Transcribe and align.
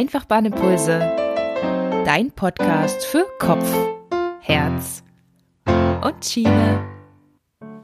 Einfachbahnimpulse, 0.00 0.98
dein 2.06 2.30
Podcast 2.30 3.04
für 3.04 3.26
Kopf, 3.38 3.70
Herz 4.40 5.02
und 5.66 6.24
Schiene. 6.24 6.82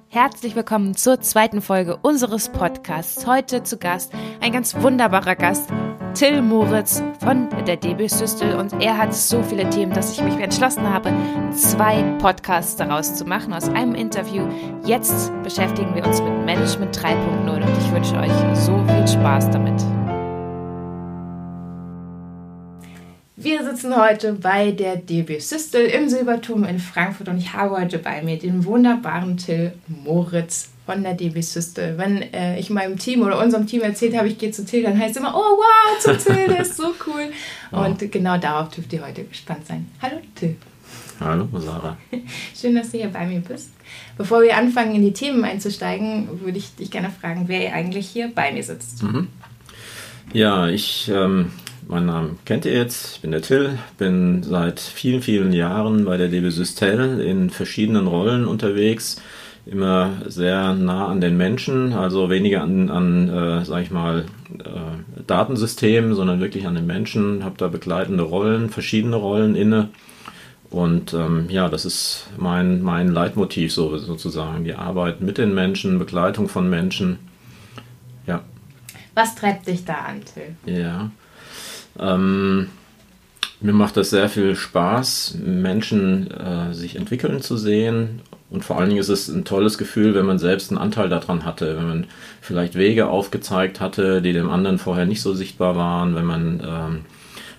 Herzlich 0.09 0.57
willkommen 0.57 0.95
zur 0.95 1.21
zweiten 1.21 1.61
Folge 1.61 1.99
unseres 1.99 2.49
Podcasts. 2.49 3.27
Heute 3.27 3.65
zu 3.65 3.77
Gast 3.77 4.15
ein 4.41 4.51
ganz 4.51 4.75
wunderbarer 4.81 5.37
Gast, 5.37 5.69
Till 6.15 6.41
Moritz 6.41 7.03
von 7.23 7.51
der 7.67 7.77
DB 7.77 8.09
Systel 8.09 8.57
und 8.57 8.73
er 8.83 8.97
hat 8.97 9.13
so 9.13 9.43
viele 9.43 9.69
Themen, 9.69 9.93
dass 9.93 10.13
ich 10.13 10.25
mich 10.25 10.39
entschlossen 10.39 10.91
habe, 10.91 11.13
zwei 11.53 12.03
Podcasts 12.19 12.77
daraus 12.77 13.15
zu 13.15 13.27
machen 13.27 13.53
aus 13.53 13.69
einem 13.69 13.95
Interview. 13.95 14.49
Jetzt 14.87 15.31
beschäftigen 15.43 15.95
wir 15.95 16.07
uns 16.07 16.23
mit 16.23 16.47
Management 16.47 16.97
3.0 16.97 17.57
und 17.57 17.79
ich 17.79 17.93
wünsche 17.93 18.17
euch 18.17 18.57
so 18.57 18.83
viel 18.87 19.07
Spaß 19.07 19.51
damit. 19.51 19.85
Wir 23.47 23.63
sitzen 23.63 23.97
heute 23.97 24.33
bei 24.33 24.73
der 24.73 24.97
DB 24.97 25.39
Systel 25.39 25.87
im 25.87 26.09
Silberturm 26.09 26.65
in 26.65 26.81
Frankfurt 26.81 27.29
und 27.29 27.39
ich 27.39 27.53
habe 27.53 27.81
heute 27.81 28.01
bei 28.01 28.21
mir 28.21 28.37
den 28.37 28.65
wunderbaren 28.65 29.37
Till 29.37 29.73
Moritz 29.87 30.71
von 30.85 31.05
der 31.05 31.15
DB 31.15 31.43
Systel. 31.43 31.97
Wenn 31.97 32.23
äh, 32.23 32.59
ich 32.59 32.71
meinem 32.71 32.99
Team 32.99 33.23
oder 33.23 33.41
unserem 33.41 33.69
Team 33.69 33.83
erzählt 33.83 34.17
habe, 34.17 34.27
ich 34.27 34.37
gehe 34.37 34.51
zu 34.51 34.65
Till, 34.65 34.83
dann 34.83 34.99
heißt 34.99 35.13
es 35.13 35.19
immer, 35.19 35.33
oh 35.33 35.59
wow, 35.59 35.97
zu 36.01 36.19
Till, 36.25 36.49
der 36.49 36.63
ist 36.63 36.77
so 36.77 36.93
cool. 37.07 37.31
Und 37.71 38.03
oh. 38.03 38.09
genau 38.11 38.37
darauf 38.37 38.71
dürft 38.71 38.93
ihr 38.93 39.07
heute 39.07 39.23
gespannt 39.23 39.65
sein. 39.65 39.87
Hallo 40.03 40.17
Till. 40.35 40.57
Hallo 41.21 41.49
Sarah. 41.57 41.97
Schön, 42.61 42.75
dass 42.75 42.91
du 42.91 42.99
hier 42.99 43.11
bei 43.11 43.27
mir 43.27 43.39
bist. 43.39 43.71
Bevor 44.19 44.43
wir 44.43 44.57
anfangen, 44.57 44.97
in 44.97 45.03
die 45.03 45.13
Themen 45.13 45.45
einzusteigen, 45.45 46.41
würde 46.41 46.59
ich 46.59 46.75
dich 46.75 46.91
gerne 46.91 47.11
fragen, 47.11 47.45
wer 47.47 47.73
eigentlich 47.73 48.09
hier 48.09 48.29
bei 48.35 48.51
mir 48.51 48.65
sitzt. 48.65 49.05
Mhm. 49.05 49.29
Ja, 50.33 50.67
ich 50.67 51.09
ähm, 51.15 51.53
mein 51.89 52.07
Name 52.07 52.37
kennt 52.45 52.65
ihr 52.65 52.73
jetzt. 52.73 53.17
Ich 53.17 53.21
bin 53.21 53.31
der 53.31 53.43
Till, 53.43 53.79
bin 53.99 54.43
seit 54.43 54.81
vielen, 54.81 55.23
vielen 55.23 55.53
Jahren 55.53 56.05
bei 56.05 56.17
der 56.17 56.29
DB 56.29 56.51
Systel 56.51 57.21
in 57.21 57.51
verschiedenen 57.51 58.07
Rollen 58.07 58.47
unterwegs. 58.47 59.21
Immer 59.65 60.23
sehr 60.27 60.75
nah 60.75 61.09
an 61.09 61.21
den 61.21 61.37
Menschen, 61.37 61.93
also 61.93 62.31
weniger 62.31 62.63
an, 62.63 62.89
an 62.89 63.29
äh, 63.29 63.65
sag 63.65 63.83
ich 63.83 63.91
mal, 63.91 64.27
äh, 64.59 65.23
Datensystemen, 65.27 66.15
sondern 66.15 66.41
wirklich 66.41 66.67
an 66.69 66.77
den 66.77 66.87
Menschen. 66.87 67.43
Habe 67.43 67.57
da 67.59 67.67
begleitende 67.67 68.23
Rollen, 68.23 68.71
verschiedene 68.71 69.17
Rollen 69.17 69.57
inne. 69.57 69.89
Und 70.71 71.15
ähm, 71.15 71.47
ja, 71.49 71.69
das 71.69 71.85
ist 71.85 72.29
mein, 72.37 72.83
mein 72.83 73.09
Leitmotiv 73.09 73.73
so, 73.73 73.97
sozusagen. 73.99 74.65
Die 74.65 74.75
Arbeit 74.75 75.21
mit 75.21 75.39
den 75.39 75.55
Menschen, 75.55 75.99
Begleitung 75.99 76.49
von 76.49 76.69
Menschen. 76.69 77.19
Ja. 78.27 78.43
Was 79.15 79.35
treibt 79.35 79.67
dich 79.67 79.85
da 79.85 79.95
an, 79.95 80.21
Till? 80.25 80.75
Ja. 80.81 81.11
Ähm, 81.99 82.69
mir 83.61 83.73
macht 83.73 83.97
das 83.97 84.11
sehr 84.11 84.29
viel 84.29 84.55
Spaß, 84.55 85.39
Menschen 85.45 86.31
äh, 86.31 86.75
sich 86.75 86.97
entwickeln 86.97 87.41
zu 87.41 87.57
sehen. 87.57 88.21
Und 88.51 88.65
vor 88.65 88.79
allen 88.79 88.91
Dingen 88.91 89.01
ist 89.01 89.09
es 89.09 89.29
ein 89.29 89.45
tolles 89.45 89.77
Gefühl, 89.77 90.15
wenn 90.15 90.27
man 90.27 90.39
selbst 90.39 90.71
einen 90.71 90.79
Anteil 90.79 91.09
daran 91.09 91.45
hatte, 91.45 91.77
wenn 91.77 91.89
man 91.89 92.07
vielleicht 92.41 92.77
Wege 92.77 93.09
aufgezeigt 93.09 93.81
hatte, 93.81 94.23
die 94.23 94.33
dem 94.33 94.51
anderen 94.51 94.79
vorher 94.79 95.07
nicht 95.07 95.21
so 95.21 95.35
sichtbar 95.35 95.75
waren, 95.75 96.15
wenn 96.15 96.27
man 96.27 96.61
ähm, 96.65 97.01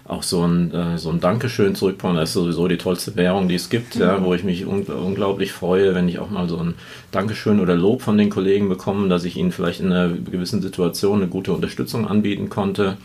auch 0.05 0.23
so 0.23 0.45
ein, 0.45 0.73
äh, 0.73 0.97
so 0.97 1.09
ein 1.09 1.19
Dankeschön 1.19 1.75
zurückbekommt. 1.75 2.17
Das 2.17 2.29
ist 2.29 2.33
sowieso 2.35 2.67
die 2.67 2.77
tollste 2.77 3.15
Währung, 3.15 3.49
die 3.49 3.55
es 3.55 3.69
gibt, 3.69 3.95
mhm. 3.95 4.01
ja, 4.01 4.23
wo 4.23 4.33
ich 4.33 4.43
mich 4.43 4.65
un 4.65 4.83
unglaublich 4.83 5.51
freue, 5.51 5.93
wenn 5.93 6.07
ich 6.07 6.19
auch 6.19 6.29
mal 6.29 6.47
so 6.47 6.57
ein 6.57 6.75
Dankeschön 7.11 7.59
oder 7.59 7.75
Lob 7.75 8.01
von 8.01 8.17
den 8.17 8.29
Kollegen 8.29 8.69
bekomme, 8.69 9.09
dass 9.09 9.25
ich 9.25 9.35
ihnen 9.35 9.51
vielleicht 9.51 9.81
in 9.81 9.91
einer 9.91 10.09
gewissen 10.09 10.61
Situation 10.61 11.21
eine 11.21 11.27
gute 11.27 11.51
Unterstützung 11.51 12.07
anbieten 12.07 12.49
konnte. 12.49 12.97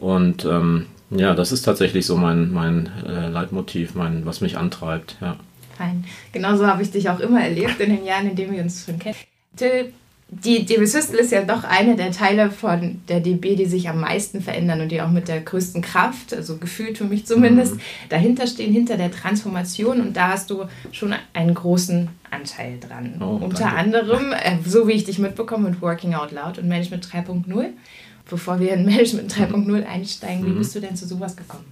Und 0.00 0.44
ähm, 0.44 0.86
ja, 1.10 1.34
das 1.34 1.52
ist 1.52 1.62
tatsächlich 1.62 2.06
so 2.06 2.16
mein, 2.16 2.52
mein 2.52 2.90
äh, 3.06 3.28
Leitmotiv, 3.28 3.94
mein, 3.94 4.26
was 4.26 4.40
mich 4.40 4.58
antreibt. 4.58 5.16
Ja. 5.20 5.36
Fein. 5.76 6.04
Genauso 6.32 6.66
habe 6.66 6.82
ich 6.82 6.90
dich 6.90 7.08
auch 7.08 7.20
immer 7.20 7.40
erlebt 7.40 7.80
in 7.80 7.90
den 7.96 8.04
Jahren, 8.04 8.28
in 8.28 8.36
denen 8.36 8.52
wir 8.52 8.62
uns 8.62 8.84
schon 8.84 8.98
kennen. 8.98 9.16
Till, 9.56 9.92
die 10.30 10.66
DB 10.66 10.84
Systel 10.84 11.20
ist 11.20 11.32
ja 11.32 11.42
doch 11.42 11.64
einer 11.64 11.94
der 11.94 12.12
Teile 12.12 12.50
von 12.50 13.00
der 13.08 13.20
DB, 13.20 13.56
die 13.56 13.64
sich 13.64 13.88
am 13.88 14.00
meisten 14.00 14.42
verändern 14.42 14.82
und 14.82 14.92
die 14.92 15.00
auch 15.00 15.08
mit 15.08 15.26
der 15.26 15.40
größten 15.40 15.80
Kraft, 15.80 16.34
also 16.34 16.58
gefühlt 16.58 16.98
für 16.98 17.04
mich 17.04 17.24
zumindest, 17.24 17.76
mhm. 17.76 17.80
dahinter 18.10 18.46
stehen, 18.46 18.72
hinter 18.72 18.98
der 18.98 19.10
Transformation. 19.10 20.02
Und 20.02 20.18
da 20.18 20.28
hast 20.28 20.50
du 20.50 20.64
schon 20.92 21.14
einen 21.32 21.54
großen 21.54 22.10
Anteil 22.30 22.78
dran. 22.78 23.22
Oh, 23.22 23.42
Unter 23.42 23.64
danke. 23.64 23.76
anderem, 23.76 24.32
äh, 24.32 24.58
so 24.66 24.86
wie 24.86 24.92
ich 24.92 25.04
dich 25.04 25.18
mitbekomme, 25.18 25.70
mit 25.70 25.80
Working 25.80 26.12
Out 26.12 26.32
Loud 26.32 26.58
und 26.58 26.68
Management 26.68 27.06
3.0 27.06 27.70
bevor 28.28 28.60
wir 28.60 28.74
in 28.74 28.84
Management 28.84 29.34
3.0 29.34 29.84
einsteigen, 29.84 30.46
wie 30.46 30.50
mhm. 30.50 30.58
bist 30.58 30.74
du 30.74 30.80
denn 30.80 30.96
zu 30.96 31.06
sowas 31.06 31.36
gekommen? 31.36 31.64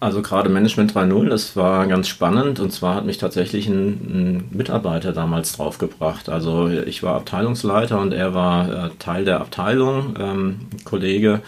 Also 0.00 0.20
gerade 0.20 0.48
Management 0.48 0.94
3.0, 0.94 1.28
das 1.28 1.54
war 1.54 1.86
ganz 1.86 2.08
spannend 2.08 2.58
und 2.58 2.72
zwar 2.72 2.96
hat 2.96 3.06
mich 3.06 3.18
tatsächlich 3.18 3.68
ein, 3.68 3.86
ein, 3.86 4.44
Mitarbeiter 4.50 5.12
damals 5.12 5.52
draufgebracht. 5.52 6.28
Also 6.28 6.68
ich 6.68 7.04
war 7.04 7.14
Abteilungsleiter 7.14 8.00
und 8.00 8.12
er 8.12 8.34
war 8.34 8.86
äh, 8.86 8.90
Teil 8.98 9.24
der 9.24 9.40
Abteilung, 9.40 10.16
ähm, 10.18 10.56
Kollege 10.84 11.40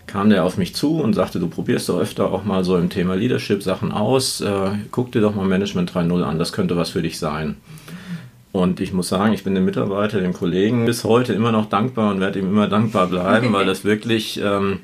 kam 0.07 0.29
der 0.29 0.43
auf 0.45 0.57
mich 0.57 0.73
zu 0.73 0.99
und 0.99 1.13
sagte, 1.13 1.39
du 1.39 1.47
probierst 1.47 1.89
doch 1.89 1.99
öfter 1.99 2.31
auch 2.31 2.43
mal 2.43 2.63
so 2.63 2.77
im 2.77 2.89
Thema 2.89 3.15
Leadership 3.15 3.61
Sachen 3.61 3.91
aus, 3.91 4.41
äh, 4.41 4.71
guck 4.91 5.11
dir 5.11 5.21
doch 5.21 5.35
mal 5.35 5.45
Management 5.45 5.91
3.0 5.91 6.23
an, 6.23 6.39
das 6.39 6.53
könnte 6.53 6.77
was 6.77 6.89
für 6.89 7.01
dich 7.01 7.19
sein. 7.19 7.57
Und 8.53 8.79
ich 8.79 8.93
muss 8.93 9.09
sagen, 9.09 9.33
ich 9.33 9.43
bin 9.43 9.53
dem 9.53 9.65
Mitarbeiter, 9.65 10.19
dem 10.19 10.33
Kollegen 10.33 10.85
bis 10.85 11.03
heute 11.03 11.33
immer 11.33 11.51
noch 11.51 11.67
dankbar 11.67 12.11
und 12.11 12.19
werde 12.19 12.39
ihm 12.39 12.47
immer 12.47 12.67
dankbar 12.67 13.07
bleiben, 13.07 13.53
weil 13.53 13.65
das 13.65 13.83
wirklich 13.83 14.41
ähm, 14.43 14.79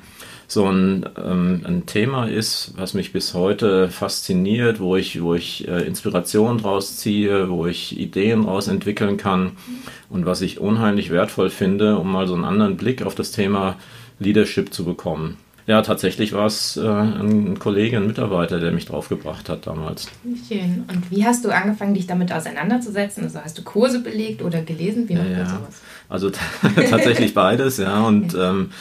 so 0.46 0.66
ein, 0.66 1.06
ähm, 1.22 1.62
ein, 1.64 1.86
Thema 1.86 2.26
ist, 2.26 2.74
was 2.76 2.94
mich 2.94 3.12
bis 3.12 3.34
heute 3.34 3.88
fasziniert, 3.88 4.78
wo 4.78 4.94
ich, 4.94 5.22
wo 5.22 5.34
ich 5.34 5.66
äh, 5.66 5.82
Inspiration 5.82 6.58
draus 6.58 6.98
ziehe, 6.98 7.50
wo 7.50 7.66
ich 7.66 7.98
Ideen 7.98 8.44
draus 8.44 8.68
entwickeln 8.68 9.16
kann 9.16 9.52
und 10.08 10.26
was 10.26 10.42
ich 10.42 10.60
unheimlich 10.60 11.10
wertvoll 11.10 11.50
finde, 11.50 11.98
um 11.98 12.12
mal 12.12 12.28
so 12.28 12.34
einen 12.34 12.44
anderen 12.44 12.76
Blick 12.76 13.04
auf 13.04 13.14
das 13.14 13.32
Thema 13.32 13.76
Leadership 14.24 14.72
zu 14.72 14.84
bekommen. 14.84 15.36
Ja, 15.66 15.80
tatsächlich 15.80 16.34
war 16.34 16.44
es 16.44 16.76
äh, 16.76 16.86
ein 16.86 17.58
Kollege, 17.58 17.96
ein 17.96 18.06
Mitarbeiter, 18.06 18.60
der 18.60 18.70
mich 18.70 18.84
draufgebracht 18.84 19.48
hat 19.48 19.66
damals. 19.66 20.08
Schön. 20.46 20.84
Und 20.88 21.10
wie 21.10 21.24
hast 21.24 21.44
du 21.44 21.50
angefangen, 21.50 21.94
dich 21.94 22.06
damit 22.06 22.32
auseinanderzusetzen? 22.32 23.24
Also 23.24 23.38
hast 23.40 23.56
du 23.56 23.62
Kurse 23.62 24.02
belegt 24.02 24.42
oder 24.42 24.60
gelesen? 24.60 25.08
Wie 25.08 25.14
macht 25.14 25.30
ja, 25.30 25.38
man 25.38 25.46
sowas? 25.46 25.80
Also 26.10 26.30
tatsächlich 26.90 27.32
beides, 27.34 27.78
ja. 27.78 28.02
Und 28.02 28.34
ähm, 28.34 28.72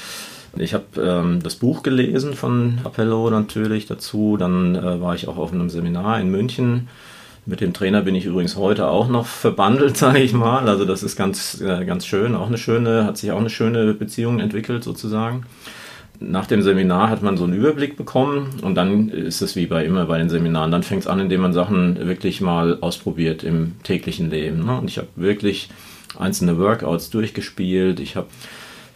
ich 0.57 0.73
habe 0.73 0.85
ähm, 0.97 1.39
das 1.41 1.55
Buch 1.55 1.83
gelesen 1.83 2.33
von 2.33 2.79
Appello 2.83 3.29
natürlich 3.29 3.85
dazu. 3.85 4.35
Dann 4.35 4.75
äh, 4.75 4.99
war 4.99 5.15
ich 5.15 5.29
auch 5.29 5.37
auf 5.37 5.53
einem 5.53 5.69
Seminar 5.69 6.19
in 6.19 6.29
München. 6.29 6.89
Mit 7.45 7.61
dem 7.61 7.73
Trainer 7.73 8.01
bin 8.01 8.15
ich 8.15 8.25
übrigens 8.25 8.55
heute 8.55 8.87
auch 8.87 9.07
noch 9.09 9.25
verbandelt, 9.25 9.97
sage 10.05 10.19
ich 10.19 10.33
mal. 10.33 10.67
Also 10.67 10.85
das 10.85 11.03
ist 11.03 11.15
ganz, 11.15 11.61
äh, 11.61 11.85
ganz 11.85 12.05
schön. 12.05 12.35
Auch 12.35 12.47
eine 12.47 12.57
schöne, 12.57 13.05
hat 13.05 13.17
sich 13.17 13.31
auch 13.31 13.39
eine 13.39 13.49
schöne 13.49 13.93
Beziehung 13.93 14.39
entwickelt 14.39 14.83
sozusagen 14.83 15.45
nach 16.19 16.47
dem 16.47 16.61
Seminar 16.61 17.09
hat 17.09 17.21
man 17.21 17.37
so 17.37 17.43
einen 17.43 17.53
Überblick 17.53 17.97
bekommen 17.97 18.49
und 18.61 18.75
dann 18.75 19.09
ist 19.09 19.41
es 19.41 19.55
wie 19.55 19.65
bei 19.65 19.85
immer 19.85 20.05
bei 20.05 20.17
den 20.17 20.29
Seminaren. 20.29 20.71
Dann 20.71 20.83
fängt 20.83 21.01
es 21.01 21.07
an, 21.07 21.19
indem 21.19 21.41
man 21.41 21.53
Sachen 21.53 22.07
wirklich 22.07 22.41
mal 22.41 22.77
ausprobiert 22.81 23.43
im 23.43 23.73
täglichen 23.83 24.29
Leben. 24.29 24.65
Ne? 24.65 24.77
Und 24.77 24.89
ich 24.89 24.97
habe 24.97 25.07
wirklich 25.15 25.69
einzelne 26.17 26.57
Workouts 26.57 27.09
durchgespielt. 27.09 27.99
Ich 27.99 28.15
habe 28.15 28.27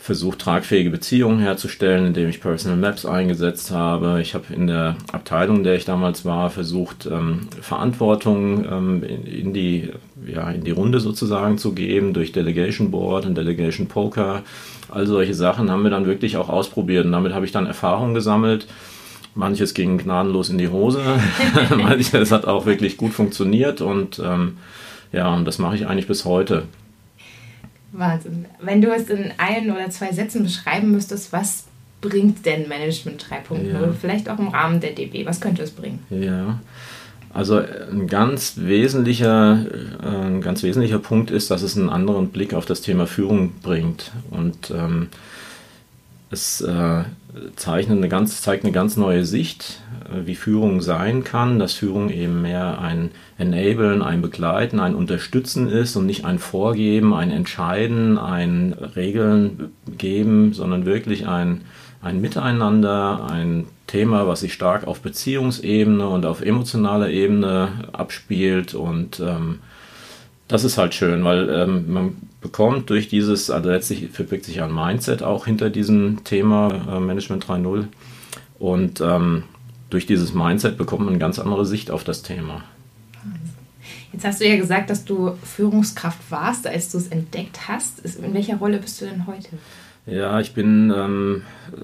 versucht, 0.07 0.39
tragfähige 0.39 0.89
Beziehungen 0.89 1.39
herzustellen, 1.39 2.07
indem 2.07 2.29
ich 2.29 2.39
Personal 2.39 2.77
Maps 2.77 3.05
eingesetzt 3.05 3.71
habe. 3.71 4.21
Ich 4.21 4.35
habe 4.35 4.53
in 4.53 4.65
der 4.65 4.95
Abteilung, 5.11 5.57
in 5.57 5.63
der 5.65 5.75
ich 5.75 5.83
damals 5.83 6.23
war, 6.23 6.49
versucht, 6.49 7.09
ähm, 7.11 7.49
Verantwortung 7.59 8.63
ähm, 8.71 9.03
in, 9.03 9.25
in, 9.25 9.53
die, 9.53 9.89
ja, 10.25 10.49
in 10.49 10.63
die 10.63 10.71
Runde 10.71 11.01
sozusagen 11.01 11.57
zu 11.57 11.73
geben 11.73 12.13
durch 12.13 12.31
Delegation 12.31 12.89
Board 12.89 13.25
und 13.25 13.35
Delegation 13.35 13.87
Poker. 13.87 14.43
All 14.89 15.05
solche 15.07 15.33
Sachen 15.33 15.69
haben 15.69 15.83
wir 15.83 15.91
dann 15.91 16.05
wirklich 16.05 16.37
auch 16.37 16.47
ausprobiert 16.47 17.05
und 17.05 17.11
damit 17.11 17.33
habe 17.33 17.45
ich 17.45 17.51
dann 17.51 17.65
Erfahrung 17.65 18.13
gesammelt. 18.13 18.65
Manches 19.35 19.73
ging 19.73 19.97
gnadenlos 19.97 20.49
in 20.49 20.57
die 20.57 20.69
Hose, 20.69 21.01
manches 21.75 22.31
hat 22.31 22.45
auch 22.45 22.65
wirklich 22.65 22.95
gut 22.95 23.11
funktioniert 23.11 23.81
und 23.81 24.21
ähm, 24.23 24.57
ja, 25.11 25.35
und 25.35 25.43
das 25.43 25.59
mache 25.59 25.75
ich 25.75 25.85
eigentlich 25.85 26.07
bis 26.07 26.23
heute. 26.23 26.63
Wahnsinn. 27.91 28.45
Wenn 28.61 28.81
du 28.81 28.93
es 28.93 29.09
in 29.09 29.31
ein 29.37 29.71
oder 29.71 29.89
zwei 29.89 30.11
Sätzen 30.11 30.43
beschreiben 30.43 30.91
müsstest, 30.91 31.31
was 31.31 31.65
bringt 32.01 32.45
denn 32.45 32.67
Management 32.67 33.25
3.0? 33.25 33.71
Ja. 33.71 33.93
Vielleicht 33.99 34.29
auch 34.29 34.39
im 34.39 34.49
Rahmen 34.49 34.79
der 34.79 34.91
DB. 34.91 35.25
Was 35.25 35.41
könnte 35.41 35.63
es 35.63 35.71
bringen? 35.71 35.99
Ja. 36.09 36.59
Also 37.33 37.57
ein 37.57 38.07
ganz 38.07 38.53
wesentlicher, 38.57 39.65
äh, 40.01 40.07
ein 40.07 40.41
ganz 40.41 40.63
wesentlicher 40.63 40.99
Punkt 40.99 41.29
ist, 41.29 41.51
dass 41.51 41.61
es 41.61 41.77
einen 41.77 41.89
anderen 41.89 42.29
Blick 42.29 42.53
auf 42.53 42.65
das 42.65 42.81
Thema 42.81 43.05
Führung 43.05 43.51
bringt. 43.61 44.11
Und 44.31 44.71
ähm, 44.71 45.09
es 46.29 46.61
äh, 46.61 47.03
zeichnet 47.55 47.97
eine 47.97 48.09
ganz, 48.09 48.41
zeigt 48.41 48.63
eine 48.63 48.73
ganz 48.73 48.97
neue 48.97 49.25
Sicht, 49.25 49.81
äh, 50.05 50.25
wie 50.25 50.35
Führung 50.35 50.81
sein 50.81 51.23
kann, 51.23 51.59
dass 51.59 51.73
Führung 51.73 52.09
eben 52.09 52.41
mehr 52.41 52.79
ein 52.79 53.11
Enablen, 53.37 54.01
ein 54.01 54.21
Begleiten, 54.21 54.79
ein 54.79 54.95
Unterstützen 54.95 55.69
ist 55.69 55.95
und 55.95 56.05
nicht 56.05 56.25
ein 56.25 56.39
Vorgeben, 56.39 57.13
ein 57.13 57.31
Entscheiden, 57.31 58.17
ein 58.17 58.73
Regeln 58.73 59.71
geben, 59.97 60.53
sondern 60.53 60.85
wirklich 60.85 61.27
ein, 61.27 61.61
ein 62.01 62.19
Miteinander, 62.19 63.27
ein 63.29 63.65
Thema, 63.87 64.27
was 64.27 64.41
sich 64.41 64.53
stark 64.53 64.85
auf 64.85 65.01
Beziehungsebene 65.01 66.07
und 66.07 66.25
auf 66.25 66.41
emotionaler 66.41 67.09
Ebene 67.09 67.89
abspielt 67.93 68.73
und 68.73 69.21
ähm, 69.21 69.59
das 70.47 70.63
ist 70.63 70.77
halt 70.77 70.93
schön, 70.93 71.23
weil 71.23 71.49
ähm, 71.49 71.91
man 71.91 72.17
bekommt 72.41 72.89
durch 72.89 73.09
dieses, 73.09 73.49
also 73.49 73.69
letztlich 73.69 74.09
verbirgt 74.11 74.45
sich 74.45 74.61
ein 74.61 74.73
Mindset 74.73 75.23
auch 75.23 75.45
hinter 75.45 75.69
diesem 75.69 76.23
Thema 76.23 76.69
äh, 76.89 76.99
Management 76.99 77.45
3.0 77.45 77.87
und 78.59 79.01
ähm, 79.01 79.43
durch 79.89 80.05
dieses 80.05 80.33
Mindset 80.33 80.77
bekommt 80.77 81.01
man 81.01 81.09
eine 81.09 81.19
ganz 81.19 81.39
andere 81.39 81.65
Sicht 81.65 81.91
auf 81.91 82.03
das 82.03 82.21
Thema. 82.21 82.63
Jetzt 84.13 84.25
hast 84.25 84.41
du 84.41 84.47
ja 84.47 84.55
gesagt, 84.55 84.89
dass 84.89 85.05
du 85.05 85.37
Führungskraft 85.43 86.19
warst, 86.29 86.65
als 86.65 86.91
du 86.91 86.97
es 86.97 87.07
entdeckt 87.09 87.67
hast. 87.67 87.99
In 87.99 88.33
welcher 88.33 88.57
Rolle 88.57 88.79
bist 88.79 88.99
du 89.01 89.05
denn 89.05 89.27
heute? 89.27 89.49
Ja, 90.07 90.39
ich 90.39 90.53
bin 90.53 90.93
ähm, 90.95 91.41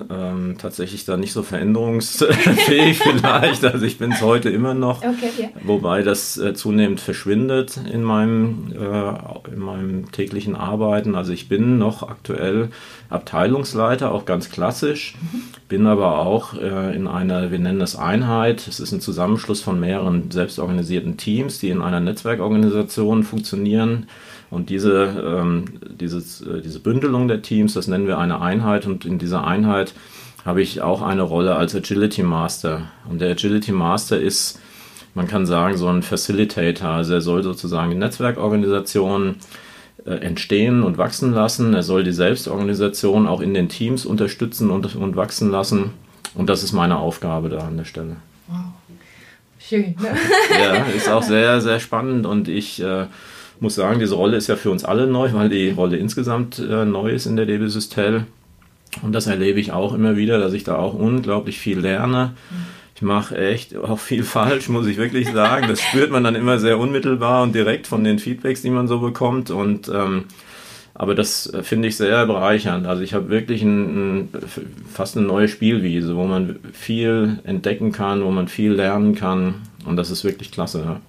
ähm, 0.09 0.55
tatsächlich 0.57 1.03
da 1.03 1.17
nicht 1.17 1.33
so 1.33 1.43
veränderungsfähig 1.43 2.99
vielleicht. 3.03 3.65
Also 3.65 3.85
ich 3.85 3.97
bin 3.97 4.13
es 4.13 4.21
heute 4.21 4.49
immer 4.49 4.73
noch, 4.73 4.99
okay, 4.99 5.29
yeah. 5.37 5.49
wobei 5.65 6.03
das 6.03 6.37
äh, 6.37 6.53
zunehmend 6.53 7.01
verschwindet 7.01 7.77
in 7.91 8.01
meinem, 8.01 8.71
äh, 8.79 9.53
in 9.53 9.59
meinem 9.59 10.11
täglichen 10.13 10.55
Arbeiten. 10.55 11.15
Also 11.15 11.33
ich 11.33 11.49
bin 11.49 11.77
noch 11.77 12.07
aktuell 12.07 12.69
Abteilungsleiter, 13.09 14.13
auch 14.13 14.23
ganz 14.23 14.49
klassisch, 14.49 15.15
mhm. 15.21 15.41
bin 15.67 15.85
aber 15.85 16.19
auch 16.19 16.53
äh, 16.53 16.95
in 16.95 17.07
einer, 17.07 17.51
wir 17.51 17.59
nennen 17.59 17.79
das 17.79 17.97
Einheit. 17.97 18.65
Es 18.69 18.79
ist 18.79 18.93
ein 18.93 19.01
Zusammenschluss 19.01 19.59
von 19.59 19.81
mehreren 19.81 20.31
selbstorganisierten 20.31 21.17
Teams, 21.17 21.59
die 21.59 21.69
in 21.69 21.81
einer 21.81 21.99
Netzwerkorganisation 21.99 23.23
funktionieren 23.23 24.07
und 24.53 24.69
diese, 24.69 25.39
ähm, 25.41 25.65
dieses, 25.99 26.41
äh, 26.41 26.61
diese 26.61 26.79
Bündelung 26.79 27.27
der 27.27 27.41
Teams, 27.41 27.73
das 27.73 27.87
nennen 27.87 28.05
wir 28.05 28.19
eine 28.19 28.39
Einheit. 28.39 28.85
Und 28.85 29.03
in 29.03 29.17
dieser 29.17 29.45
Einheit 29.47 29.93
habe 30.45 30.61
ich 30.61 30.81
auch 30.81 31.01
eine 31.01 31.23
Rolle 31.23 31.55
als 31.55 31.73
Agility 31.73 32.21
Master. 32.21 32.83
Und 33.09 33.19
der 33.19 33.31
Agility 33.31 33.71
Master 33.71 34.19
ist, 34.19 34.59
man 35.15 35.27
kann 35.27 35.47
sagen, 35.47 35.75
so 35.75 35.87
ein 35.87 36.03
Facilitator. 36.03 36.89
Also 36.89 37.15
er 37.15 37.21
soll 37.21 37.41
sozusagen 37.41 37.89
die 37.89 37.97
Netzwerkorganisation 37.97 39.37
äh, 40.05 40.11
entstehen 40.17 40.83
und 40.83 40.99
wachsen 40.99 41.33
lassen. 41.33 41.73
Er 41.73 41.83
soll 41.83 42.03
die 42.03 42.11
Selbstorganisation 42.11 43.27
auch 43.27 43.41
in 43.41 43.55
den 43.55 43.69
Teams 43.69 44.05
unterstützen 44.05 44.69
und, 44.69 44.95
und 44.95 45.15
wachsen 45.15 45.49
lassen. 45.49 45.93
Und 46.35 46.47
das 46.47 46.61
ist 46.61 46.73
meine 46.73 46.99
Aufgabe 46.99 47.49
da 47.49 47.59
an 47.59 47.77
der 47.77 47.85
Stelle. 47.85 48.17
Wow. 48.47 48.57
Schön. 49.57 49.95
Ne? 49.99 50.15
ja, 50.51 50.73
ist 50.95 51.09
auch 51.09 51.23
sehr, 51.23 51.59
sehr 51.59 51.79
spannend 51.79 52.27
und 52.27 52.47
ich 52.49 52.83
äh, 52.83 53.05
muss 53.59 53.75
sagen, 53.75 53.99
diese 53.99 54.15
Rolle 54.15 54.37
ist 54.37 54.47
ja 54.47 54.55
für 54.55 54.71
uns 54.71 54.83
alle 54.83 55.07
neu, 55.07 55.33
weil 55.33 55.49
die 55.49 55.71
Rolle 55.71 55.97
insgesamt 55.97 56.59
äh, 56.59 56.85
neu 56.85 57.11
ist 57.11 57.25
in 57.25 57.35
der 57.35 57.45
DB 57.45 57.67
Systel. 57.67 58.25
Und 59.01 59.13
das 59.13 59.27
erlebe 59.27 59.59
ich 59.59 59.71
auch 59.71 59.93
immer 59.93 60.15
wieder, 60.15 60.37
dass 60.39 60.53
ich 60.53 60.63
da 60.63 60.75
auch 60.75 60.93
unglaublich 60.93 61.59
viel 61.59 61.79
lerne. 61.79 62.33
Ich 62.95 63.01
mache 63.01 63.37
echt 63.37 63.75
auch 63.75 63.99
viel 63.99 64.23
falsch, 64.23 64.69
muss 64.69 64.87
ich 64.87 64.97
wirklich 64.97 65.29
sagen. 65.31 65.67
Das 65.67 65.81
spürt 65.81 66.11
man 66.11 66.23
dann 66.23 66.35
immer 66.35 66.59
sehr 66.59 66.77
unmittelbar 66.77 67.43
und 67.43 67.55
direkt 67.55 67.87
von 67.87 68.03
den 68.03 68.19
Feedbacks, 68.19 68.61
die 68.61 68.69
man 68.69 68.87
so 68.87 68.99
bekommt. 68.99 69.49
Und 69.49 69.89
ähm, 69.89 70.25
aber 70.95 71.15
das 71.15 71.51
äh, 71.51 71.63
finde 71.63 71.87
ich 71.87 71.97
sehr 71.97 72.25
bereichernd. 72.25 72.85
Also 72.85 73.01
ich 73.01 73.13
habe 73.13 73.29
wirklich 73.29 73.63
ein, 73.63 74.25
ein, 74.25 74.29
fast 74.91 75.17
eine 75.17 75.25
neue 75.25 75.47
Spielwiese, 75.47 76.15
wo 76.15 76.25
man 76.25 76.59
viel 76.71 77.39
entdecken 77.45 77.91
kann, 77.91 78.23
wo 78.23 78.29
man 78.29 78.47
viel 78.47 78.73
lernen 78.73 79.15
kann. 79.15 79.55
Und 79.85 79.95
das 79.95 80.11
ist 80.11 80.23
wirklich 80.23 80.51
klasse. 80.51 80.83
Ja. 80.85 81.01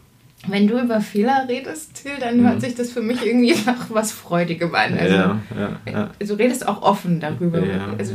Wenn 0.46 0.66
du 0.66 0.80
über 0.80 1.00
Fehler 1.00 1.46
redest, 1.48 2.02
Till, 2.02 2.12
dann 2.20 2.38
mhm. 2.38 2.48
hört 2.48 2.60
sich 2.60 2.74
das 2.74 2.90
für 2.92 3.02
mich 3.02 3.24
irgendwie 3.24 3.54
nach 3.66 3.90
was 3.90 4.12
Freudigem 4.12 4.74
an. 4.74 4.98
Also, 4.98 5.14
ja, 5.14 5.40
ja, 5.56 5.92
ja. 5.92 6.10
Du 6.26 6.34
redest 6.34 6.66
auch 6.66 6.82
offen 6.82 7.20
darüber. 7.20 7.62
Also, 7.98 8.14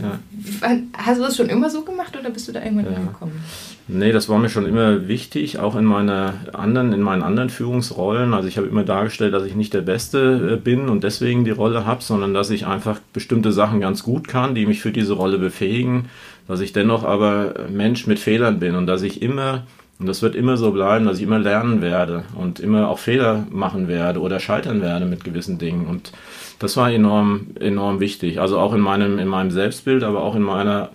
hast 0.97 1.19
du 1.19 1.23
das 1.23 1.37
schon 1.37 1.49
immer 1.49 1.69
so 1.69 1.83
gemacht 1.83 2.17
oder 2.19 2.29
bist 2.29 2.47
du 2.47 2.51
da 2.51 2.63
irgendwann 2.63 2.93
ja. 2.93 2.99
gekommen? 2.99 3.43
Nee, 3.91 4.11
das 4.11 4.29
war 4.29 4.37
mir 4.37 4.49
schon 4.49 4.67
immer 4.67 5.07
wichtig, 5.07 5.57
auch 5.57 5.75
in, 5.75 5.83
meine 5.83 6.35
anderen, 6.53 6.93
in 6.93 7.01
meinen 7.01 7.23
anderen 7.23 7.49
Führungsrollen. 7.49 8.35
Also 8.35 8.47
ich 8.47 8.57
habe 8.57 8.67
immer 8.67 8.83
dargestellt, 8.83 9.33
dass 9.33 9.43
ich 9.45 9.55
nicht 9.55 9.73
der 9.73 9.81
Beste 9.81 10.53
äh, 10.53 10.55
bin 10.57 10.89
und 10.89 11.03
deswegen 11.03 11.43
die 11.43 11.49
Rolle 11.49 11.87
habe, 11.87 12.03
sondern 12.03 12.35
dass 12.35 12.51
ich 12.51 12.67
einfach 12.67 12.99
bestimmte 13.13 13.51
Sachen 13.51 13.79
ganz 13.79 14.03
gut 14.03 14.27
kann, 14.27 14.53
die 14.53 14.67
mich 14.67 14.79
für 14.79 14.91
diese 14.91 15.13
Rolle 15.13 15.39
befähigen, 15.39 16.05
dass 16.47 16.59
ich 16.59 16.71
dennoch 16.71 17.03
aber 17.03 17.55
Mensch 17.71 18.05
mit 18.05 18.19
Fehlern 18.19 18.59
bin 18.59 18.75
und 18.75 18.85
dass 18.85 19.01
ich 19.01 19.23
immer 19.23 19.63
und 19.99 20.05
das 20.05 20.21
wird 20.21 20.33
immer 20.33 20.55
so 20.55 20.71
bleiben, 20.71 21.05
dass 21.05 21.17
ich 21.17 21.23
immer 21.23 21.39
lernen 21.39 21.81
werde 21.81 22.23
und 22.35 22.61
immer 22.61 22.87
auch 22.87 22.99
Fehler 22.99 23.45
machen 23.51 23.89
werde 23.89 24.21
oder 24.21 24.39
scheitern 24.39 24.81
werde 24.81 25.05
mit 25.05 25.25
gewissen 25.25 25.57
Dingen. 25.57 25.87
Und 25.87 26.13
das 26.57 26.77
war 26.77 26.89
enorm, 26.89 27.47
enorm 27.59 27.99
wichtig. 27.99 28.39
Also 28.39 28.59
auch 28.59 28.73
in 28.73 28.79
meinem, 28.79 29.19
in 29.19 29.27
meinem 29.27 29.51
Selbstbild, 29.51 30.03
aber 30.03 30.23
auch 30.23 30.35
in 30.35 30.41
meiner 30.41 30.91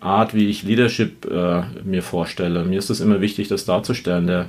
Art, 0.00 0.34
wie 0.34 0.48
ich 0.48 0.64
Leadership 0.64 1.24
äh, 1.30 1.62
mir 1.84 2.02
vorstelle. 2.02 2.64
Mir 2.64 2.80
ist 2.80 2.90
es 2.90 3.00
immer 3.00 3.20
wichtig, 3.20 3.46
das 3.46 3.64
darzustellen. 3.64 4.26
Der, 4.26 4.46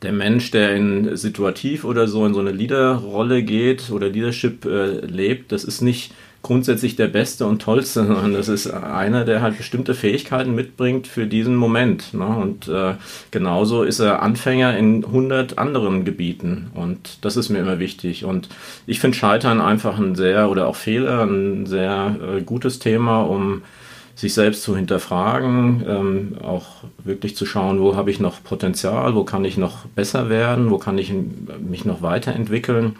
der 0.00 0.12
Mensch, 0.12 0.50
der 0.50 0.74
in 0.74 1.14
situativ 1.14 1.84
oder 1.84 2.08
so 2.08 2.24
in 2.24 2.32
so 2.32 2.40
eine 2.40 2.52
Leaderrolle 2.52 3.42
geht 3.42 3.90
oder 3.90 4.08
Leadership 4.08 4.64
äh, 4.64 5.04
lebt, 5.04 5.52
das 5.52 5.64
ist 5.64 5.82
nicht 5.82 6.14
grundsätzlich 6.42 6.96
der 6.96 7.06
Beste 7.06 7.46
und 7.46 7.62
Tollste, 7.62 8.06
sondern 8.06 8.34
das 8.34 8.48
ist 8.48 8.68
einer, 8.68 9.24
der 9.24 9.40
halt 9.42 9.56
bestimmte 9.56 9.94
Fähigkeiten 9.94 10.54
mitbringt 10.54 11.06
für 11.06 11.26
diesen 11.26 11.54
Moment. 11.54 12.14
Ne? 12.14 12.26
Und 12.26 12.68
äh, 12.68 12.94
genauso 13.30 13.82
ist 13.82 14.00
er 14.00 14.22
Anfänger 14.22 14.76
in 14.76 15.04
100 15.04 15.58
anderen 15.58 16.04
Gebieten. 16.04 16.70
Und 16.74 17.24
das 17.24 17.36
ist 17.36 17.48
mir 17.48 17.58
immer 17.58 17.78
wichtig. 17.78 18.24
Und 18.24 18.48
ich 18.86 19.00
finde 19.00 19.16
Scheitern 19.16 19.60
einfach 19.60 19.98
ein 19.98 20.14
sehr, 20.14 20.50
oder 20.50 20.66
auch 20.66 20.76
Fehler, 20.76 21.22
ein 21.22 21.66
sehr 21.66 22.16
äh, 22.20 22.42
gutes 22.42 22.78
Thema, 22.78 23.22
um 23.22 23.62
sich 24.14 24.34
selbst 24.34 24.62
zu 24.62 24.76
hinterfragen, 24.76 25.84
ähm, 25.88 26.36
auch 26.42 26.84
wirklich 27.02 27.34
zu 27.34 27.46
schauen, 27.46 27.80
wo 27.80 27.96
habe 27.96 28.10
ich 28.10 28.20
noch 28.20 28.42
Potenzial, 28.44 29.14
wo 29.14 29.24
kann 29.24 29.44
ich 29.44 29.56
noch 29.56 29.86
besser 29.86 30.28
werden, 30.28 30.70
wo 30.70 30.78
kann 30.78 30.98
ich 30.98 31.12
mich 31.60 31.84
noch 31.84 32.02
weiterentwickeln. 32.02 32.96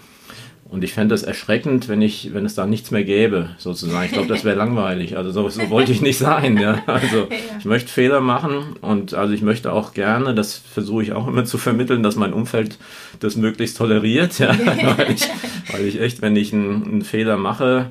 Und 0.72 0.82
ich 0.82 0.94
fände 0.94 1.14
es 1.14 1.22
erschreckend, 1.22 1.90
wenn 1.90 2.00
ich, 2.00 2.32
wenn 2.32 2.46
es 2.46 2.54
da 2.54 2.66
nichts 2.66 2.90
mehr 2.90 3.04
gäbe, 3.04 3.50
sozusagen. 3.58 4.06
Ich 4.06 4.12
glaube, 4.12 4.28
das 4.28 4.42
wäre 4.42 4.56
langweilig. 4.64 5.18
Also 5.18 5.30
so, 5.30 5.46
so, 5.50 5.68
wollte 5.68 5.92
ich 5.92 6.00
nicht 6.00 6.16
sein. 6.16 6.56
Ja. 6.56 6.82
Also 6.86 7.28
ich 7.58 7.66
möchte 7.66 7.92
Fehler 7.92 8.22
machen 8.22 8.76
und 8.80 9.12
also 9.12 9.34
ich 9.34 9.42
möchte 9.42 9.70
auch 9.70 9.92
gerne, 9.92 10.34
das 10.34 10.56
versuche 10.56 11.02
ich 11.02 11.12
auch 11.12 11.28
immer 11.28 11.44
zu 11.44 11.58
vermitteln, 11.58 12.02
dass 12.02 12.16
mein 12.16 12.32
Umfeld 12.32 12.78
das 13.20 13.36
möglichst 13.36 13.76
toleriert. 13.76 14.38
Ja. 14.38 14.56
weil, 14.96 15.10
ich, 15.10 15.28
weil 15.70 15.86
ich 15.86 16.00
echt, 16.00 16.22
wenn 16.22 16.36
ich 16.36 16.54
einen, 16.54 16.84
einen 16.84 17.02
Fehler 17.02 17.36
mache, 17.36 17.90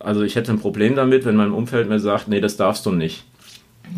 also 0.00 0.22
ich 0.22 0.34
hätte 0.34 0.50
ein 0.50 0.58
Problem 0.58 0.96
damit, 0.96 1.24
wenn 1.24 1.36
mein 1.36 1.52
Umfeld 1.52 1.88
mir 1.88 2.00
sagt, 2.00 2.26
nee, 2.26 2.40
das 2.40 2.56
darfst 2.56 2.84
du 2.84 2.90
nicht. 2.90 3.22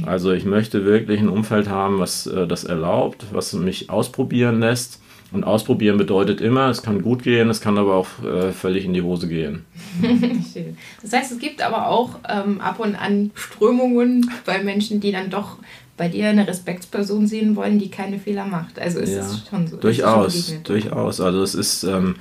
Also 0.05 0.33
ich 0.33 0.45
möchte 0.45 0.85
wirklich 0.85 1.21
ein 1.21 1.31
Umfeld 1.31 1.71
haben, 1.71 2.01
was 2.01 2.27
äh, 2.27 2.47
das 2.47 2.65
erlaubt, 2.65 3.25
was 3.33 3.55
mich 3.55 3.89
ausprobieren 3.89 4.61
lässt 4.61 5.01
und 5.35 5.45
ausprobieren 5.45 5.99
bedeutet 5.99 6.41
immer, 6.41 6.71
es 6.71 6.83
kann 6.83 7.03
gut 7.03 7.25
gehen, 7.25 7.51
es 7.51 7.61
kann 7.61 7.77
aber 7.77 7.95
auch 7.97 8.07
äh, 8.25 8.53
völlig 8.53 8.85
in 8.85 8.95
die 8.95 9.03
Hose 9.03 9.29
gehen. 9.29 9.65
Schön. 10.01 10.77
Das 11.03 11.13
heißt, 11.13 11.33
es 11.33 11.39
gibt 11.39 11.61
aber 11.61 11.89
auch 11.89 12.21
ähm, 12.29 12.61
ab 12.61 12.79
und 12.79 12.95
an 12.95 13.33
Strömungen 13.35 14.31
bei 14.47 14.63
Menschen, 14.63 15.01
die 15.01 15.13
dann 15.13 15.31
doch 15.31 15.59
bei 15.97 16.09
dir 16.09 16.29
eine 16.29 16.47
Respektsperson 16.47 17.27
sehen 17.27 17.57
wollen, 17.57 17.79
die 17.79 17.91
keine 17.91 18.19
Fehler 18.19 18.47
macht. 18.47 18.79
Also 18.79 19.01
ist 19.01 19.13
ja, 19.13 19.21
es 19.21 19.47
schon 19.49 19.67
so. 19.67 19.77
Durchaus, 19.77 20.49
schon 20.49 20.63
durchaus. 20.63 21.21
Also 21.21 21.43
es 21.43 21.55
ist, 21.55 21.83
ähm, 21.85 22.15